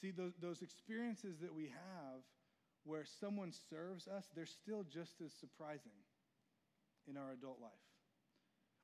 [0.00, 2.22] See, those, those experiences that we have
[2.84, 5.92] where someone serves us, they're still just as surprising
[7.06, 7.70] in our adult life.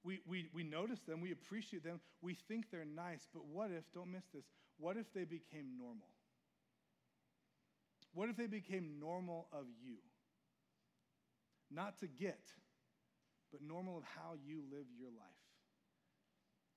[0.04, 3.82] We, we, we notice them, we appreciate them, we think they're nice, but what if,
[3.92, 4.44] don't miss this,
[4.78, 6.06] what if they became normal?
[8.16, 10.00] What if they became normal of you?
[11.68, 12.48] Not to get,
[13.52, 15.44] but normal of how you live your life.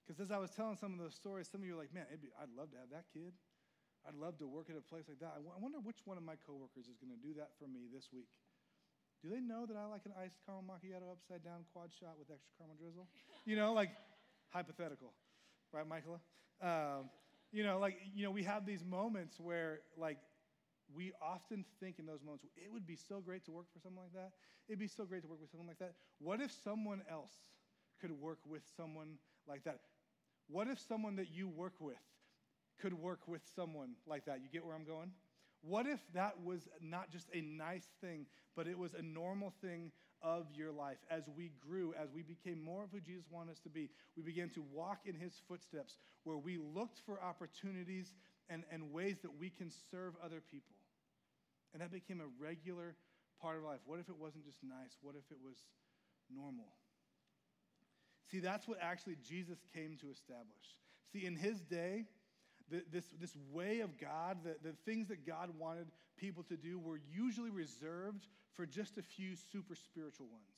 [0.03, 2.11] Because as I was telling some of those stories, some of you are like, man,
[2.19, 3.31] be, I'd love to have that kid.
[4.03, 5.31] I'd love to work at a place like that.
[5.31, 7.71] I, w- I wonder which one of my coworkers is going to do that for
[7.71, 8.27] me this week.
[9.23, 12.27] Do they know that I like an iced caramel macchiato upside down quad shot with
[12.27, 13.07] extra caramel drizzle?
[13.47, 13.95] You know, like
[14.51, 15.15] hypothetical,
[15.71, 16.19] right, Michaela?
[16.59, 17.07] Um,
[17.51, 20.19] you know, like, you know, we have these moments where, like,
[20.95, 24.05] we often think in those moments, it would be so great to work for someone
[24.05, 24.31] like that.
[24.67, 25.93] It'd be so great to work with someone like that.
[26.19, 27.33] What if someone else
[28.01, 29.79] could work with someone like that?
[30.47, 31.97] What if someone that you work with
[32.81, 34.41] could work with someone like that?
[34.41, 35.11] You get where I'm going?
[35.61, 38.25] What if that was not just a nice thing,
[38.55, 40.97] but it was a normal thing of your life?
[41.11, 44.23] As we grew, as we became more of who Jesus wanted us to be, we
[44.23, 48.13] began to walk in his footsteps where we looked for opportunities
[48.49, 50.75] and, and ways that we can serve other people.
[51.73, 52.95] And that became a regular
[53.41, 53.79] part of life.
[53.85, 54.97] What if it wasn't just nice?
[55.01, 55.57] What if it was
[56.33, 56.73] normal?
[58.31, 60.77] See, that's what actually Jesus came to establish.
[61.11, 62.05] See, in his day,
[62.69, 66.77] the, this, this way of God, the, the things that God wanted people to do
[66.77, 70.51] were usually reserved for just a few super spiritual ones.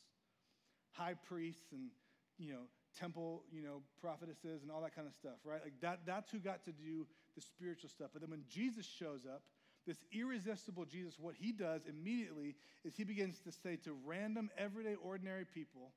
[0.91, 1.89] High priests and,
[2.37, 2.63] you know,
[2.99, 5.61] temple, you know, prophetesses and all that kind of stuff, right?
[5.63, 8.09] Like that, that's who got to do the spiritual stuff.
[8.11, 9.43] But then when Jesus shows up,
[9.87, 14.95] this irresistible Jesus, what he does immediately is he begins to say to random, everyday,
[14.95, 15.91] ordinary people,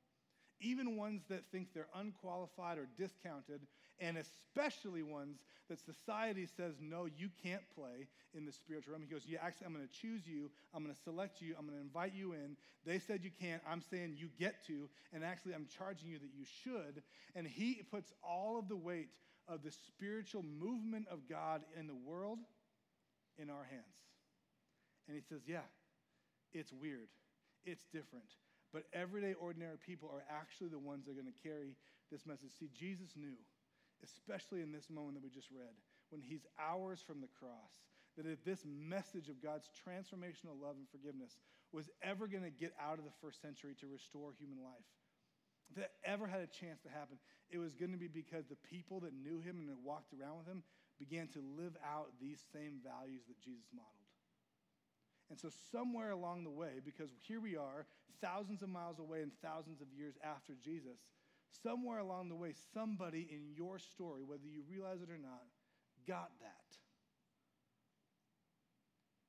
[0.61, 3.61] even ones that think they're unqualified or discounted,
[4.01, 9.03] and especially ones that society says, no, you can't play in the spiritual realm.
[9.03, 10.51] He goes, yeah, actually, I'm going to choose you.
[10.75, 11.55] I'm going to select you.
[11.59, 12.57] I'm going to invite you in.
[12.85, 13.63] They said you can't.
[13.69, 14.89] I'm saying you get to.
[15.13, 17.03] And actually, I'm charging you that you should.
[17.35, 19.09] And he puts all of the weight
[19.49, 22.39] of the spiritual movement of God in the world
[23.39, 23.99] in our hands.
[25.09, 25.67] And he says, yeah,
[26.53, 27.09] it's weird.
[27.65, 28.29] It's different.
[28.73, 31.77] But everyday, ordinary people are actually the ones that are going to carry
[32.11, 32.51] this message.
[32.59, 33.39] See, Jesus knew,
[34.03, 35.75] especially in this moment that we just read,
[36.11, 37.83] when he's hours from the cross,
[38.17, 41.39] that if this message of God's transformational love and forgiveness
[41.73, 44.87] was ever going to get out of the first century to restore human life,
[45.71, 47.19] if that ever had a chance to happen,
[47.51, 50.39] it was going to be because the people that knew him and that walked around
[50.39, 50.63] with him
[50.99, 53.91] began to live out these same values that Jesus modeled.
[55.31, 57.87] And so, somewhere along the way, because here we are,
[58.21, 60.99] thousands of miles away and thousands of years after Jesus,
[61.63, 65.43] somewhere along the way, somebody in your story, whether you realize it or not,
[66.07, 66.77] got that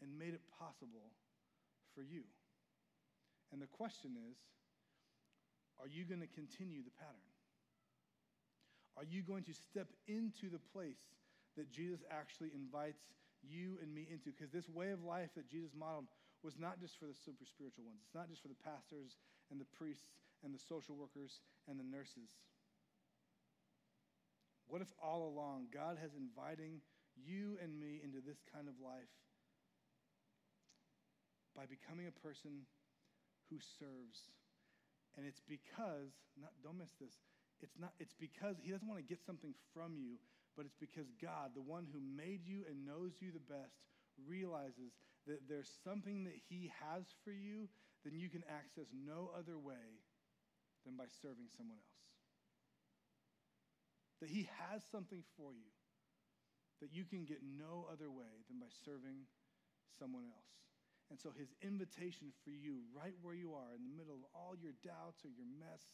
[0.01, 1.11] and made it possible
[1.95, 2.23] for you.
[3.51, 4.37] And the question is
[5.79, 7.31] are you going to continue the pattern?
[8.97, 11.03] Are you going to step into the place
[11.57, 13.03] that Jesus actually invites
[13.43, 14.31] you and me into.
[14.31, 16.07] Because this way of life that Jesus modeled
[16.43, 19.17] was not just for the super spiritual ones, it's not just for the pastors
[19.49, 20.13] and the priests
[20.43, 22.37] and the social workers and the nurses.
[24.67, 26.81] What if all along God has inviting
[27.15, 29.13] you and me into this kind of life
[31.55, 32.65] by becoming a person
[33.49, 34.33] who serves?
[35.15, 37.13] And it's because, not, don't miss this,
[37.61, 40.19] it's, not, it's because he doesn't want to get something from you,
[40.55, 43.75] but it's because God, the one who made you and knows you the best,
[44.27, 44.95] realizes
[45.27, 47.67] that there's something that He has for you
[48.03, 50.01] that you can access no other way
[50.85, 52.03] than by serving someone else.
[54.21, 55.71] That He has something for you
[56.81, 59.27] that you can get no other way than by serving
[59.97, 60.53] someone else.
[61.09, 64.57] And so His invitation for you, right where you are, in the middle of all
[64.57, 65.85] your doubts or your mess,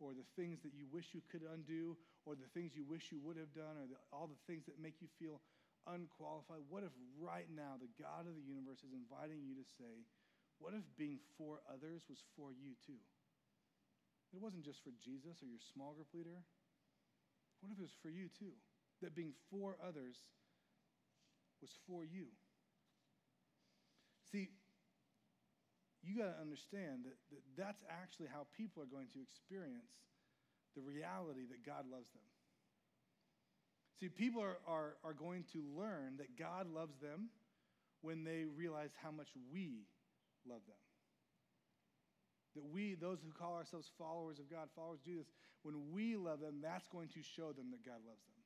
[0.00, 3.18] or the things that you wish you could undo, or the things you wish you
[3.22, 5.42] would have done, or the, all the things that make you feel
[5.86, 6.62] unqualified.
[6.68, 10.06] What if right now the God of the universe is inviting you to say,
[10.58, 12.98] what if being for others was for you too?
[14.34, 16.44] It wasn't just for Jesus or your small group leader.
[17.60, 18.52] What if it was for you too?
[19.00, 20.18] That being for others
[21.62, 22.26] was for you.
[24.30, 24.50] See,
[26.08, 29.92] you got to understand that, that that's actually how people are going to experience
[30.72, 32.24] the reality that God loves them.
[34.00, 37.28] See, people are, are, are going to learn that God loves them
[38.00, 39.84] when they realize how much we
[40.48, 40.80] love them.
[42.56, 45.26] That we, those who call ourselves followers of God, followers of Jesus,
[45.62, 48.38] when we love them, that's going to show them that God loves them.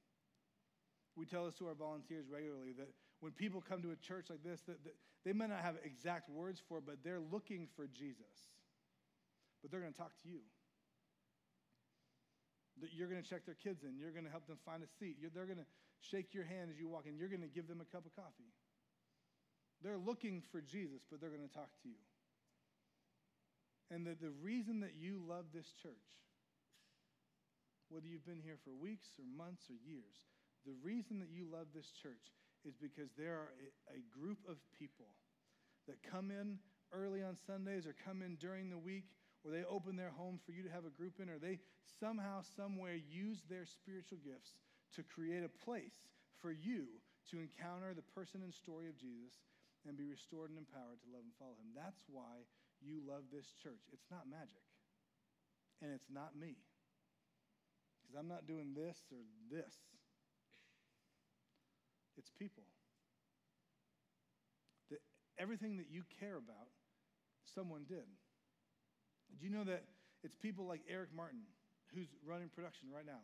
[1.14, 2.88] We tell this to our volunteers regularly that
[3.22, 6.28] when people come to a church like this, that, that they may not have exact
[6.28, 8.50] words for it, but they're looking for Jesus.
[9.62, 10.42] But they're going to talk to you.
[12.82, 13.94] That you're going to check their kids in.
[13.94, 15.22] You're going to help them find a seat.
[15.22, 15.70] You're, they're going to
[16.02, 17.14] shake your hand as you walk in.
[17.14, 18.50] You're going to give them a cup of coffee.
[19.86, 22.02] They're looking for Jesus, but they're going to talk to you.
[23.94, 26.10] And the, the reason that you love this church,
[27.86, 30.18] whether you've been here for weeks or months or years,
[30.66, 32.34] the reason that you love this church
[32.66, 33.52] is because there are
[33.90, 35.14] a, group of people
[35.86, 36.58] that come in
[36.92, 39.04] early on Sundays or come in during the week
[39.44, 41.58] or they open their home for you to have a group in, or they
[41.98, 44.54] somehow, somewhere use their spiritual gifts
[44.94, 46.06] to create a place
[46.38, 46.86] for you
[47.30, 49.42] to encounter the person and story of Jesus
[49.86, 51.74] and be restored and empowered to love and follow him.
[51.74, 52.46] That's why
[52.78, 53.82] you love this church.
[53.90, 54.62] It's not magic,
[55.82, 56.54] and it's not me,
[57.98, 59.74] because I'm not doing this or this.
[62.16, 62.64] It's people.
[64.90, 65.00] That
[65.38, 66.68] everything that you care about,
[67.54, 68.08] someone did.
[69.30, 69.84] Did you know that
[70.22, 71.42] it's people like Eric Martin
[71.94, 73.22] who's running production right now?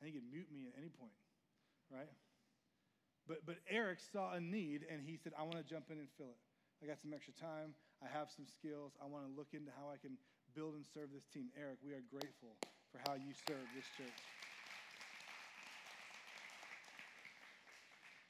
[0.00, 1.16] And he can mute me at any point,
[1.90, 2.10] right?
[3.26, 6.06] But, but Eric saw a need and he said, I want to jump in and
[6.16, 6.42] fill it.
[6.82, 7.74] I got some extra time.
[8.04, 8.92] I have some skills.
[9.00, 10.20] I want to look into how I can
[10.54, 11.48] build and serve this team.
[11.56, 12.54] Eric, we are grateful
[12.92, 14.20] for how you serve this church.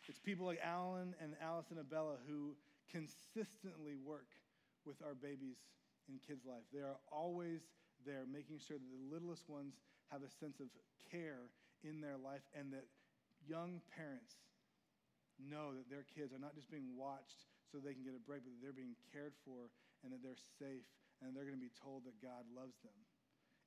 [0.08, 2.54] It's people like Alan and Allison Abella who
[2.90, 4.30] consistently work
[4.86, 5.58] with our babies
[6.08, 6.62] in kids' life.
[6.72, 7.60] They are always
[8.06, 9.74] there making sure that the littlest ones
[10.14, 10.70] have a sense of
[11.10, 11.50] care
[11.82, 12.86] in their life and that
[13.42, 14.38] young parents
[15.42, 18.46] know that their kids are not just being watched so they can get a break,
[18.46, 19.74] but that they're being cared for
[20.06, 20.86] and that they're safe
[21.20, 22.94] and they're going to be told that God loves them.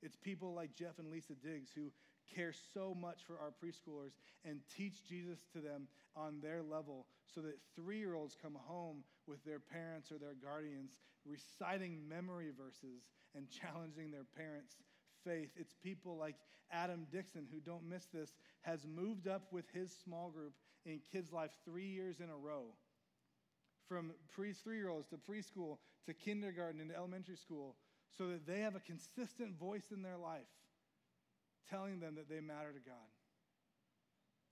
[0.00, 1.92] It's people like Jeff and Lisa Diggs who
[2.34, 4.12] care so much for our preschoolers
[4.44, 9.04] and teach Jesus to them on their level so that three year olds come home
[9.26, 10.92] with their parents or their guardians
[11.26, 14.76] reciting memory verses and challenging their parents'
[15.24, 15.50] faith.
[15.56, 16.36] It's people like
[16.72, 20.52] Adam Dixon, who don't miss this, has moved up with his small group
[20.86, 22.64] in Kids Life three years in a row.
[23.88, 27.74] From pre three year olds to preschool to kindergarten and elementary school,
[28.16, 30.46] so that they have a consistent voice in their life
[31.68, 33.10] telling them that they matter to God.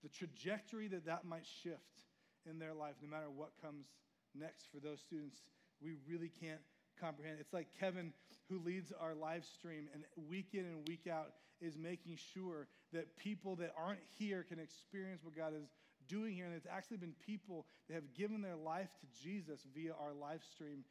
[0.03, 2.07] The trajectory that that might shift
[2.49, 3.87] in their life, no matter what comes
[4.35, 5.43] next for those students,
[5.83, 6.61] we really can't
[7.01, 7.39] comprehend.
[7.41, 8.13] It's like Kevin,
[8.49, 13.17] who leads our live stream, and week in and week out is making sure that
[13.17, 15.69] people that aren't here can experience what God is
[16.09, 16.47] doing here.
[16.47, 20.41] And it's actually been people that have given their life to Jesus via our live
[20.55, 20.85] stream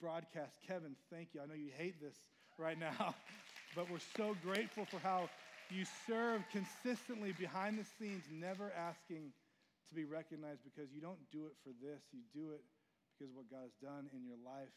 [0.00, 0.58] broadcast.
[0.66, 1.40] Kevin, thank you.
[1.40, 2.16] I know you hate this
[2.58, 3.14] right now,
[3.74, 5.28] but we're so grateful for how
[5.72, 9.32] you serve consistently behind the scenes, never asking
[9.88, 12.00] to be recognized because you don't do it for this.
[12.12, 12.60] You do it
[13.16, 14.72] because what God has done in your life.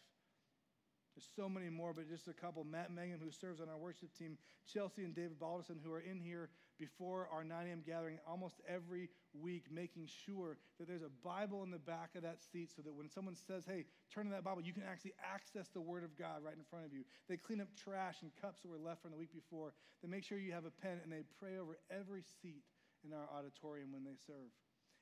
[1.15, 2.65] There's so many more, but just a couple.
[2.65, 6.19] Matt Megan, who serves on our worship team, Chelsea and David Balderson, who are in
[6.19, 7.81] here before our 9 a.m.
[7.85, 12.43] gathering almost every week, making sure that there's a Bible in the back of that
[12.51, 15.69] seat so that when someone says, hey, turn to that Bible, you can actually access
[15.69, 17.03] the Word of God right in front of you.
[17.29, 19.73] They clean up trash and cups that were left from the week before.
[20.03, 22.63] They make sure you have a pen, and they pray over every seat
[23.05, 24.51] in our auditorium when they serve.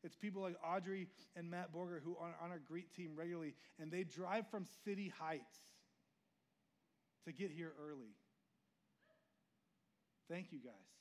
[0.04, 3.90] It's people like Audrey and Matt Borger who are on our greet team regularly, and
[3.90, 5.62] they drive from City Heights
[7.26, 8.16] to get here early.
[10.30, 10.92] Thank you guys.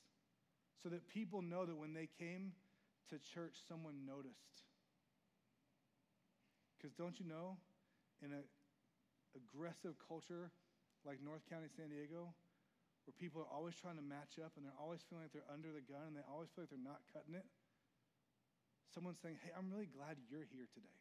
[0.81, 2.51] So that people know that when they came
[3.09, 4.67] to church, someone noticed.
[6.75, 7.55] Because don't you know,
[8.19, 8.43] in an
[9.35, 10.51] aggressive culture
[11.07, 12.35] like North County, San Diego,
[13.03, 15.71] where people are always trying to match up and they're always feeling like they're under
[15.71, 17.47] the gun and they always feel like they're not cutting it,
[18.95, 20.99] someone saying, Hey, I'm really glad you're here today,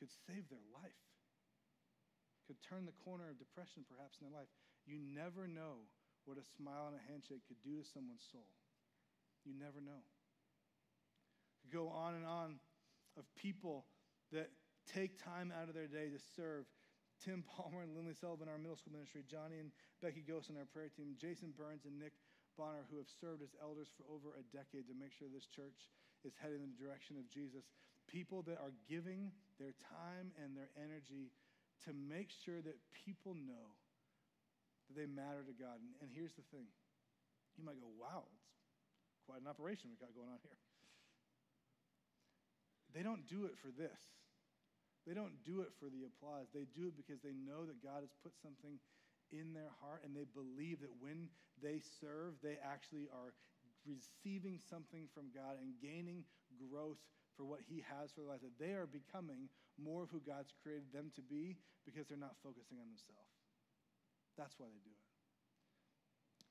[0.00, 1.04] could save their life
[2.50, 4.50] could turn the corner of depression perhaps in their life.
[4.82, 5.86] You never know
[6.26, 8.50] what a smile and a handshake could do to someone's soul.
[9.46, 10.02] You never know.
[11.70, 12.58] Go on and on
[13.14, 13.86] of people
[14.34, 14.50] that
[14.90, 16.66] take time out of their day to serve.
[17.22, 19.70] Tim Palmer and Lindley Sullivan, our middle school ministry, Johnny and
[20.02, 22.18] Becky Ghost on our prayer team, Jason Burns and Nick
[22.58, 25.86] Bonner, who have served as elders for over a decade to make sure this church
[26.26, 27.70] is headed in the direction of Jesus.
[28.10, 31.30] People that are giving their time and their energy
[31.86, 33.76] to make sure that people know
[34.88, 35.78] that they matter to God.
[35.80, 36.66] And, and here's the thing
[37.58, 40.58] you might go, wow, it's quite an operation we got going on here.
[42.94, 44.00] They don't do it for this.
[45.06, 46.50] They don't do it for the applause.
[46.52, 48.76] They do it because they know that God has put something
[49.30, 51.30] in their heart and they believe that when
[51.62, 53.32] they serve, they actually are
[53.86, 56.26] receiving something from God and gaining
[56.58, 57.00] growth
[57.36, 59.48] for what He has for their life, that they are becoming
[59.82, 63.34] more of who God's created them to be because they're not focusing on themselves.
[64.36, 65.06] That's why they do it.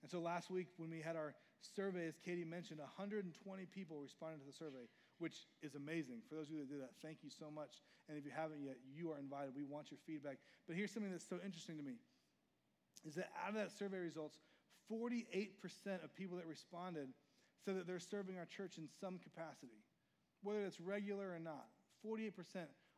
[0.01, 3.29] And so last week, when we had our survey, as Katie mentioned, 120
[3.67, 4.87] people responded to the survey.
[5.19, 6.23] which is amazing.
[6.27, 7.83] For those of you that did that, thank you so much.
[8.07, 9.51] And if you haven't yet, you are invited.
[9.55, 10.37] We want your feedback.
[10.65, 11.99] But here's something that's so interesting to me
[13.05, 14.39] is that out of that survey results,
[14.91, 15.51] 48%
[16.03, 17.09] of people that responded
[17.63, 19.83] said that they're serving our church in some capacity,
[20.43, 21.67] whether it's regular or not.
[22.05, 22.31] 48%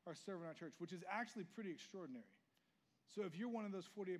[0.07, 2.25] are serving our church, which is actually pretty extraordinary.
[3.13, 4.19] So if you're one of those 48%,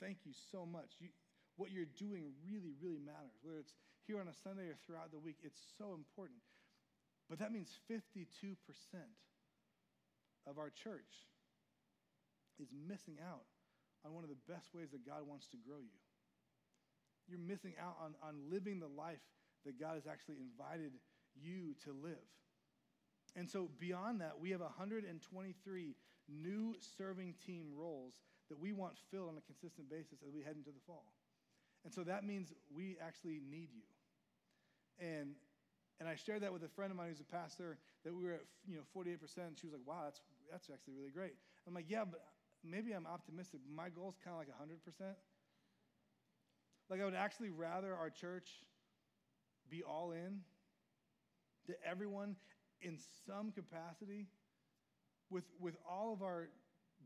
[0.00, 0.96] thank you so much.
[0.98, 1.08] You,
[1.56, 3.36] what you're doing really, really matters.
[3.42, 3.74] Whether it's
[4.06, 6.40] here on a Sunday or throughout the week, it's so important.
[7.28, 8.56] But that means 52%
[10.48, 11.28] of our church
[12.58, 13.46] is missing out
[14.04, 16.00] on one of the best ways that God wants to grow you.
[17.28, 19.22] You're missing out on, on living the life
[19.64, 20.92] that God has actually invited
[21.38, 22.26] you to live.
[23.34, 25.94] And so, beyond that, we have 123
[26.28, 28.14] new serving team roles
[28.48, 31.04] that we want filled on a consistent basis as we head into the fall.
[31.84, 33.82] And so that means we actually need you.
[35.00, 35.34] And,
[35.98, 38.34] and I shared that with a friend of mine who's a pastor that we were
[38.34, 39.16] at you know 48%.
[39.38, 40.20] And she was like, wow, that's,
[40.50, 41.34] that's actually really great.
[41.66, 42.20] I'm like, yeah, but
[42.62, 43.60] maybe I'm optimistic.
[43.74, 45.14] My goal is kind of like 100%.
[46.90, 48.50] Like, I would actually rather our church
[49.70, 50.40] be all in,
[51.68, 52.36] that everyone
[52.82, 54.26] in some capacity,
[55.30, 56.48] with, with all of our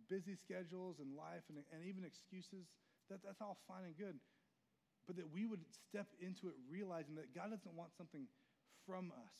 [0.08, 2.66] busy schedules and life and, and even excuses,
[3.08, 4.16] that, that's all fine and good
[5.06, 8.26] but that we would step into it realizing that God doesn't want something
[8.84, 9.34] from us,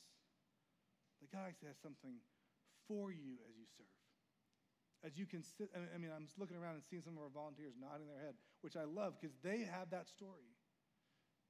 [1.19, 2.23] that God actually has something
[2.87, 3.91] for you as you serve.
[5.03, 7.75] As you can sit, I mean, I'm looking around and seeing some of our volunteers
[7.77, 8.33] nodding their head,
[8.63, 10.49] which I love because they have that story.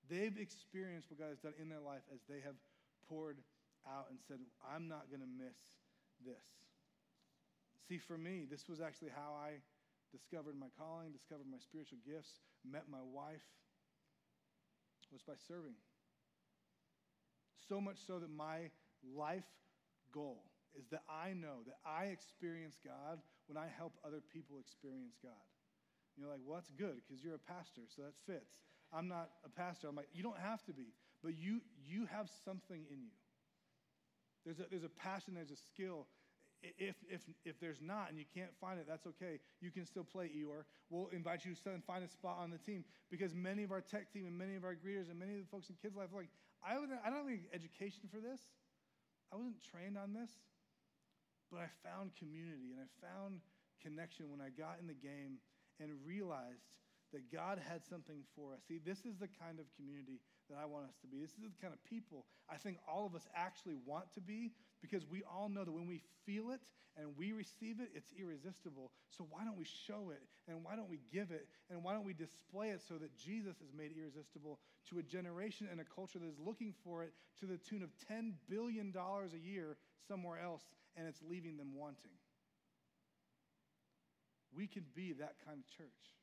[0.09, 2.59] They've experienced what God has done in their life as they have
[3.07, 3.39] poured
[3.85, 5.57] out and said, I'm not going to miss
[6.25, 6.45] this.
[7.87, 9.61] See, for me, this was actually how I
[10.11, 13.43] discovered my calling, discovered my spiritual gifts, met my wife,
[15.11, 15.75] was by serving.
[17.67, 18.71] So much so that my
[19.03, 19.47] life
[20.11, 20.43] goal
[20.77, 25.47] is that I know that I experience God when I help other people experience God.
[26.17, 28.57] You're like, well, that's good because you're a pastor, so that fits.
[28.91, 29.87] I'm not a pastor.
[29.87, 33.17] I'm like, you don't have to be, but you you have something in you.
[34.47, 36.07] There's a, there's a passion, there's a skill,
[36.63, 39.39] if, if, if there's not and you can't find it, that's okay.
[39.61, 40.63] You can still play Eeyore.
[40.89, 44.11] We'll invite you to find a spot on the team because many of our tech
[44.11, 46.23] team and many of our greeters and many of the folks in kids' life are
[46.23, 46.33] like,
[46.65, 48.41] I, was I don't have any education for this.
[49.31, 50.31] I wasn't trained on this.
[51.51, 53.39] But I found community and I found
[53.83, 55.37] connection when I got in the game
[55.79, 56.79] and realized
[57.13, 58.59] that God had something for us.
[58.67, 60.19] See, this is the kind of community
[60.49, 61.19] that I want us to be.
[61.19, 64.51] This is the kind of people I think all of us actually want to be
[64.81, 66.61] because we all know that when we feel it
[66.95, 68.91] and we receive it, it's irresistible.
[69.09, 72.05] So why don't we show it and why don't we give it and why don't
[72.05, 76.19] we display it so that Jesus is made irresistible to a generation and a culture
[76.19, 79.77] that is looking for it to the tune of $10 billion a year
[80.07, 80.63] somewhere else
[80.95, 82.15] and it's leaving them wanting?
[84.55, 86.17] We can be that kind of church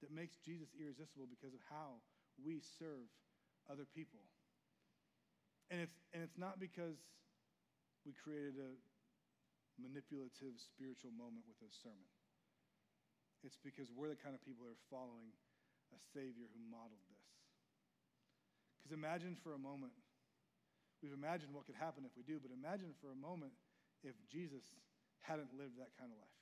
[0.00, 1.98] that makes Jesus irresistible because of how
[2.38, 3.08] we serve
[3.66, 4.22] other people.
[5.68, 6.96] And it's, and it's not because
[8.06, 8.72] we created a
[9.76, 12.08] manipulative spiritual moment with a sermon.
[13.44, 15.30] It's because we're the kind of people that are following
[15.94, 17.26] a Savior who modeled this.
[18.78, 19.94] Because imagine for a moment,
[21.04, 23.54] we've imagined what could happen if we do, but imagine for a moment
[24.02, 24.64] if Jesus
[25.22, 26.38] hadn't lived that kind of life.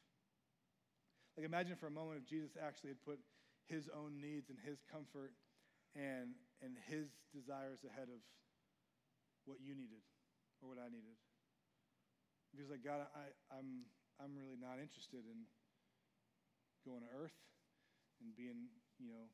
[1.36, 3.20] Like, imagine for a moment if Jesus actually had put
[3.66, 5.34] his own needs and his comfort
[5.94, 8.22] and, and his desires ahead of
[9.46, 10.02] what you needed
[10.62, 11.18] or what I needed.
[12.54, 13.84] He was like, God, I, I'm,
[14.22, 15.44] I'm really not interested in
[16.86, 17.34] going to earth
[18.22, 18.70] and being,
[19.02, 19.26] you know,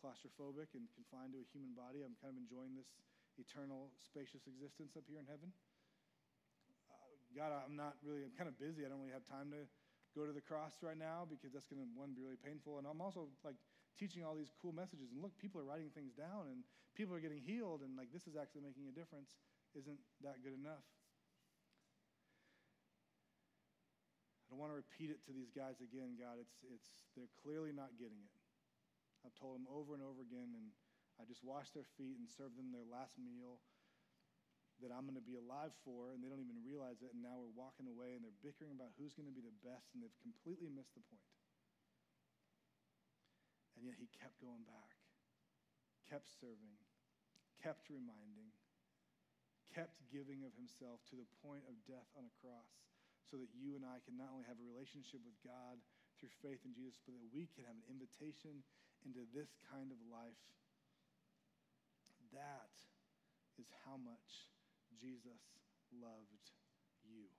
[0.00, 2.02] claustrophobic and confined to a human body.
[2.02, 2.88] I'm kind of enjoying this
[3.36, 5.52] eternal, spacious existence up here in heaven.
[6.88, 8.82] Uh, God, I'm not really, I'm kind of busy.
[8.84, 9.68] I don't really have time to
[10.16, 12.80] go to the cross right now because that's going to, one, be really painful.
[12.80, 13.60] And I'm also like
[14.00, 15.12] teaching all these cool messages.
[15.12, 16.64] And look, people are writing things down and
[16.96, 17.84] people are getting healed.
[17.84, 19.36] And like, this is actually making a difference.
[19.76, 20.80] Isn't that good enough?
[24.48, 26.40] I don't want to repeat it to these guys again, God.
[26.40, 28.32] It's, it's, they're clearly not getting it.
[29.26, 30.70] I've told them over and over again, and
[31.18, 33.58] I just wash their feet and serve them their last meal
[34.84, 37.16] that I'm going to be alive for, and they don't even realize it.
[37.16, 39.92] And now we're walking away and they're bickering about who's going to be the best,
[39.96, 41.32] and they've completely missed the point.
[43.76, 44.96] And yet he kept going back,
[46.08, 46.76] kept serving,
[47.60, 48.52] kept reminding,
[49.72, 52.72] kept giving of himself to the point of death on a cross
[53.28, 55.76] so that you and I can not only have a relationship with God
[56.16, 58.64] through faith in Jesus, but that we can have an invitation
[59.04, 60.40] into this kind of life.
[62.32, 62.72] That
[63.60, 64.48] is how much
[64.98, 65.40] Jesus
[65.92, 66.44] loved
[67.06, 67.30] you.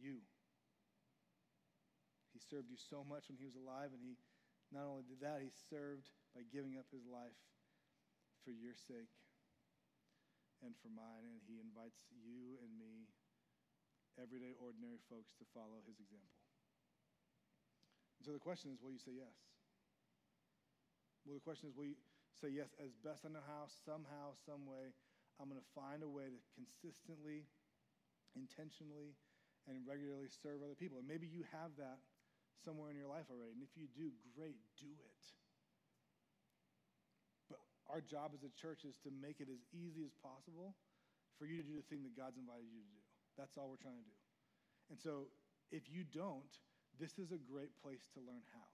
[0.00, 0.24] You.
[2.32, 4.16] He served you so much when he was alive, and he
[4.70, 7.36] not only did that, he served by giving up his life
[8.46, 9.10] for your sake
[10.62, 11.26] and for mine.
[11.26, 13.10] And he invites you and me,
[14.16, 16.40] everyday, ordinary folks, to follow his example.
[18.20, 19.36] And so the question is will you say yes?
[21.26, 21.98] Well, the question is will you
[22.38, 24.94] say yes as best I know how, somehow, some way?
[25.40, 27.48] I'm going to find a way to consistently,
[28.36, 29.16] intentionally,
[29.64, 31.00] and regularly serve other people.
[31.00, 31.96] And maybe you have that
[32.60, 33.56] somewhere in your life already.
[33.56, 35.22] And if you do, great, do it.
[37.48, 40.76] But our job as a church is to make it as easy as possible
[41.40, 43.02] for you to do the thing that God's invited you to do.
[43.40, 44.18] That's all we're trying to do.
[44.92, 45.32] And so
[45.72, 46.52] if you don't,
[47.00, 48.68] this is a great place to learn how.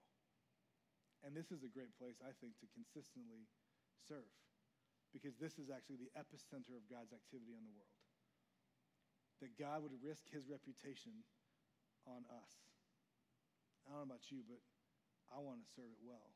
[1.23, 3.47] And this is a great place, I think, to consistently
[4.03, 4.27] serve
[5.17, 7.97] because this is actually the epicenter of God's activity in the world.
[9.41, 11.25] That God would risk his reputation
[12.05, 12.53] on us.
[13.85, 14.61] I don't know about you, but
[15.33, 16.29] I want to serve it well.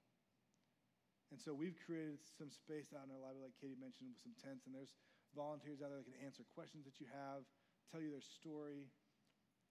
[1.30, 4.36] And so we've created some space out in our library, like Katie mentioned, with some
[4.36, 4.92] tents, and there's
[5.32, 7.48] volunteers out there that can answer questions that you have,
[7.88, 8.92] tell you their story,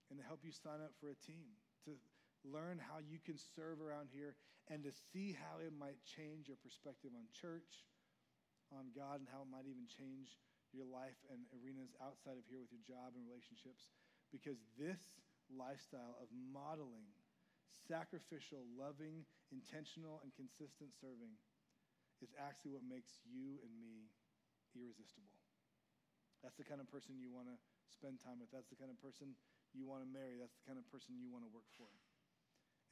[0.09, 1.53] and to help you sign up for a team,
[1.85, 1.93] to
[2.49, 4.41] learn how you can serve around here,
[4.73, 7.85] and to see how it might change your perspective on church,
[8.75, 10.39] on God, and how it might even change
[10.71, 13.91] your life and arenas outside of here with your job and relationships.
[14.31, 15.03] Because this
[15.51, 17.11] lifestyle of modeling
[17.91, 21.35] sacrificial, loving, intentional, and consistent serving
[22.23, 24.07] is actually what makes you and me
[24.79, 25.35] irresistible.
[26.45, 27.59] That's the kind of person you want to
[27.91, 28.55] spend time with.
[28.55, 29.35] That's the kind of person
[29.75, 30.39] you want to marry.
[30.39, 31.91] That's the kind of person you want to work for.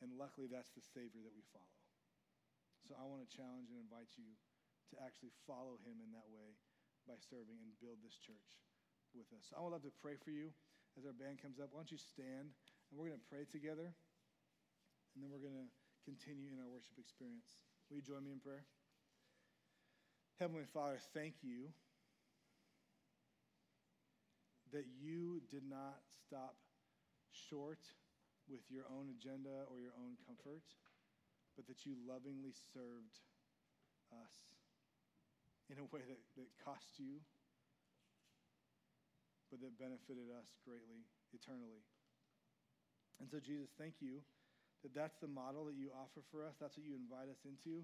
[0.03, 1.79] And luckily, that's the Savior that we follow.
[2.87, 4.35] So I want to challenge and invite you
[4.93, 6.57] to actually follow him in that way
[7.05, 8.61] by serving and build this church
[9.17, 9.49] with us.
[9.49, 10.53] So I would love to pray for you
[10.97, 11.73] as our band comes up.
[11.73, 12.53] Why don't you stand
[12.91, 13.93] and we're going to pray together
[15.15, 15.71] and then we're going to
[16.05, 17.61] continue in our worship experience.
[17.89, 18.65] Will you join me in prayer?
[20.41, 21.73] Heavenly Father, thank you
[24.71, 26.55] that you did not stop
[27.33, 27.81] short
[28.49, 30.65] with your own agenda or your own comfort,
[31.57, 33.21] but that you lovingly served
[34.13, 34.58] us
[35.69, 37.21] in a way that, that cost you,
[39.53, 41.85] but that benefited us greatly, eternally.
[43.21, 44.25] And so, Jesus, thank you
[44.83, 46.55] that that's the model that you offer for us.
[46.61, 47.83] That's what you invite us into.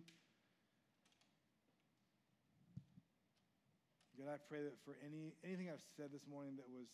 [4.15, 6.87] God, I pray that for any anything I've said this morning that was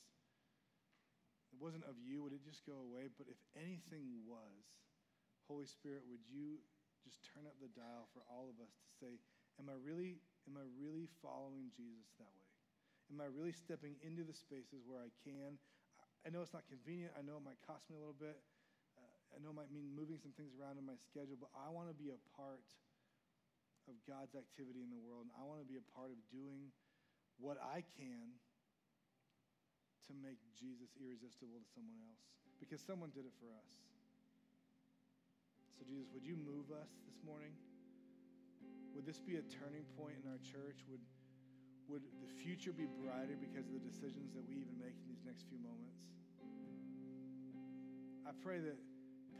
[1.52, 3.12] it wasn't of you, would it just go away?
[3.12, 4.64] But if anything was,
[5.50, 6.62] Holy Spirit, would you
[7.02, 9.12] just turn up the dial for all of us to say,
[9.58, 12.50] Am I really, am I really following Jesus that way?
[13.10, 15.58] Am I really stepping into the spaces where I can?
[16.22, 17.16] I know it's not convenient.
[17.18, 18.38] I know it might cost me a little bit.
[18.94, 21.72] Uh, I know it might mean moving some things around in my schedule, but I
[21.72, 22.62] want to be a part
[23.88, 25.26] of God's activity in the world.
[25.26, 26.70] And I want to be a part of doing
[27.40, 28.36] what I can
[30.06, 32.20] to make Jesus irresistible to someone else
[32.60, 33.70] because someone did it for us.
[35.80, 37.56] So, Jesus, would you move us this morning?
[38.94, 40.82] Would this be a turning point in our church?
[40.90, 41.02] Would,
[41.88, 45.24] would the future be brighter because of the decisions that we even make in these
[45.24, 46.00] next few moments?
[48.26, 48.78] I pray that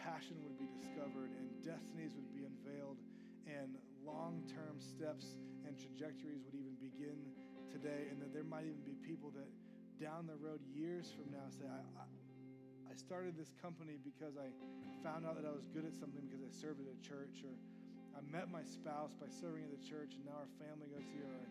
[0.00, 2.98] passion would be discovered and destinies would be unveiled
[3.46, 5.36] and long term steps
[5.66, 7.18] and trajectories would even begin
[7.70, 9.46] today, and that there might even be people that
[10.02, 12.06] down the road, years from now, say, I, I,
[12.90, 14.50] I started this company because I
[15.04, 17.54] found out that I was good at something because I served at a church, or
[18.16, 21.26] I met my spouse by serving in the church, and now our family goes here.
[21.28, 21.46] Or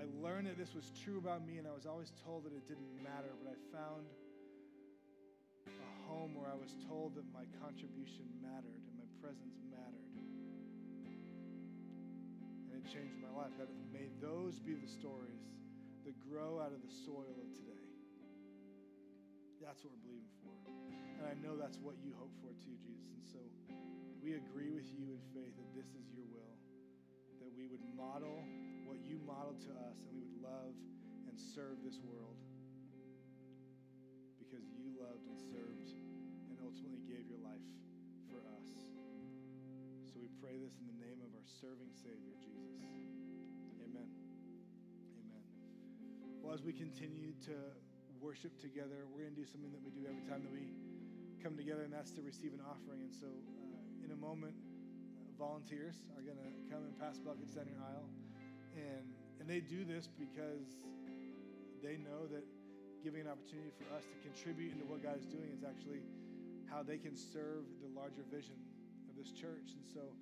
[0.00, 2.66] I learned that this was true about me, and I was always told that it
[2.66, 4.08] didn't matter, but I found
[5.68, 10.10] a home where I was told that my contribution mattered and my presence mattered.
[12.72, 13.52] And it changed my life.
[13.60, 15.44] That may those be the stories
[16.04, 17.84] that grow out of the soil of today.
[19.60, 20.56] That's what we're believing for.
[21.20, 23.12] And I know that's what you hope for too, Jesus.
[23.12, 23.38] And so
[24.20, 26.56] we agree with you in faith that this is your will,
[27.40, 28.44] that we would model
[28.84, 30.76] what you modeled to us and we would love
[31.24, 32.36] and serve this world
[34.36, 35.96] because you loved and served
[36.52, 37.64] and ultimately gave your life
[38.28, 38.68] for us.
[40.12, 42.76] So we pray this in the name of our serving Savior, Jesus.
[43.80, 44.10] Amen.
[45.16, 45.44] Amen.
[46.44, 47.56] Well, as we continue to
[48.20, 50.68] worship together, we're going to do something that we do every time that we
[51.40, 53.00] come together, and that's to receive an offering.
[53.00, 53.32] And so
[54.10, 54.58] in a moment,
[55.38, 58.10] volunteers are going to come and pass buckets down your aisle.
[58.74, 59.06] And
[59.38, 60.82] And they do this because
[61.78, 62.42] they know that
[63.06, 66.02] giving an opportunity for us to contribute into what God is doing is actually
[66.68, 68.58] how they can serve the larger vision
[69.08, 69.78] of this church.
[69.78, 70.12] And so,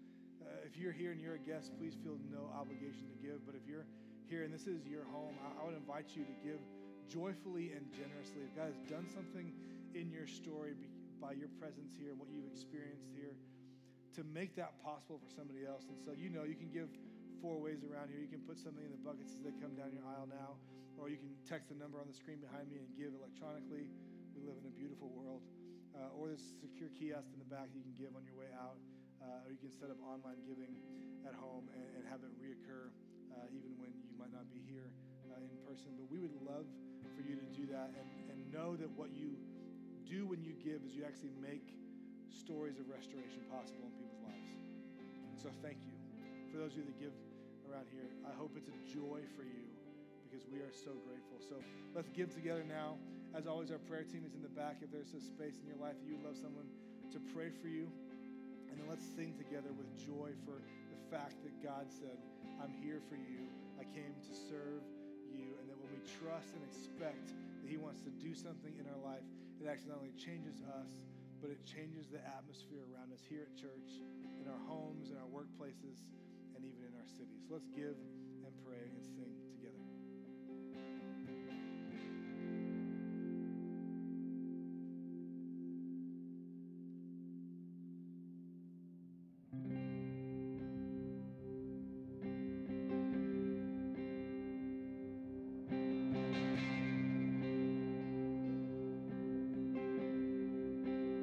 [0.45, 3.43] uh, if you're here and you're a guest, please feel no obligation to give.
[3.49, 3.89] But if you're
[4.31, 6.61] here and this is your home, I, I would invite you to give
[7.09, 8.45] joyfully and generously.
[8.45, 9.51] If God has done something
[9.97, 10.77] in your story
[11.19, 13.35] by your presence here and what you've experienced here,
[14.19, 15.87] to make that possible for somebody else.
[15.87, 16.91] And so, you know, you can give
[17.39, 18.19] four ways around here.
[18.19, 20.59] You can put something in the buckets as they come down your aisle now,
[20.99, 23.87] or you can text the number on the screen behind me and give electronically.
[24.35, 25.47] We live in a beautiful world.
[25.95, 28.51] Uh, or there's a secure kiosk in the back you can give on your way
[28.59, 28.79] out,
[29.23, 30.75] uh, or you can set up online giving
[31.23, 32.91] at home and, and have it reoccur
[33.35, 34.91] uh, even when you might not be here
[35.31, 35.95] uh, in person.
[35.95, 36.67] But we would love
[37.15, 39.39] for you to do that and, and know that what you
[40.07, 41.71] do when you give is you actually make
[42.33, 44.53] stories of restoration possible in people's lives.
[45.33, 45.95] And So thank you.
[46.53, 47.17] For those of you that give
[47.69, 49.69] around here, I hope it's a joy for you
[50.29, 51.41] because we are so grateful.
[51.41, 51.57] So
[51.97, 52.97] let's give together now.
[53.37, 54.81] As always, our prayer team is in the back.
[54.81, 56.69] If there's a space in your life that you would love someone
[57.13, 57.89] to pray for you,
[58.69, 62.17] and then let's sing together with joy for the fact that God said,
[62.61, 63.49] I'm here for you.
[63.81, 64.85] I came to serve
[65.33, 65.57] you.
[65.61, 69.01] And that when we trust and expect that He wants to do something in our
[69.05, 69.25] life,
[69.61, 70.89] it actually not only changes us,
[71.41, 74.03] but it changes the atmosphere around us here at church,
[74.43, 76.03] in our homes, in our workplaces,
[76.55, 77.47] and even in our cities.
[77.47, 77.95] Let's give
[78.43, 79.38] and pray and sing.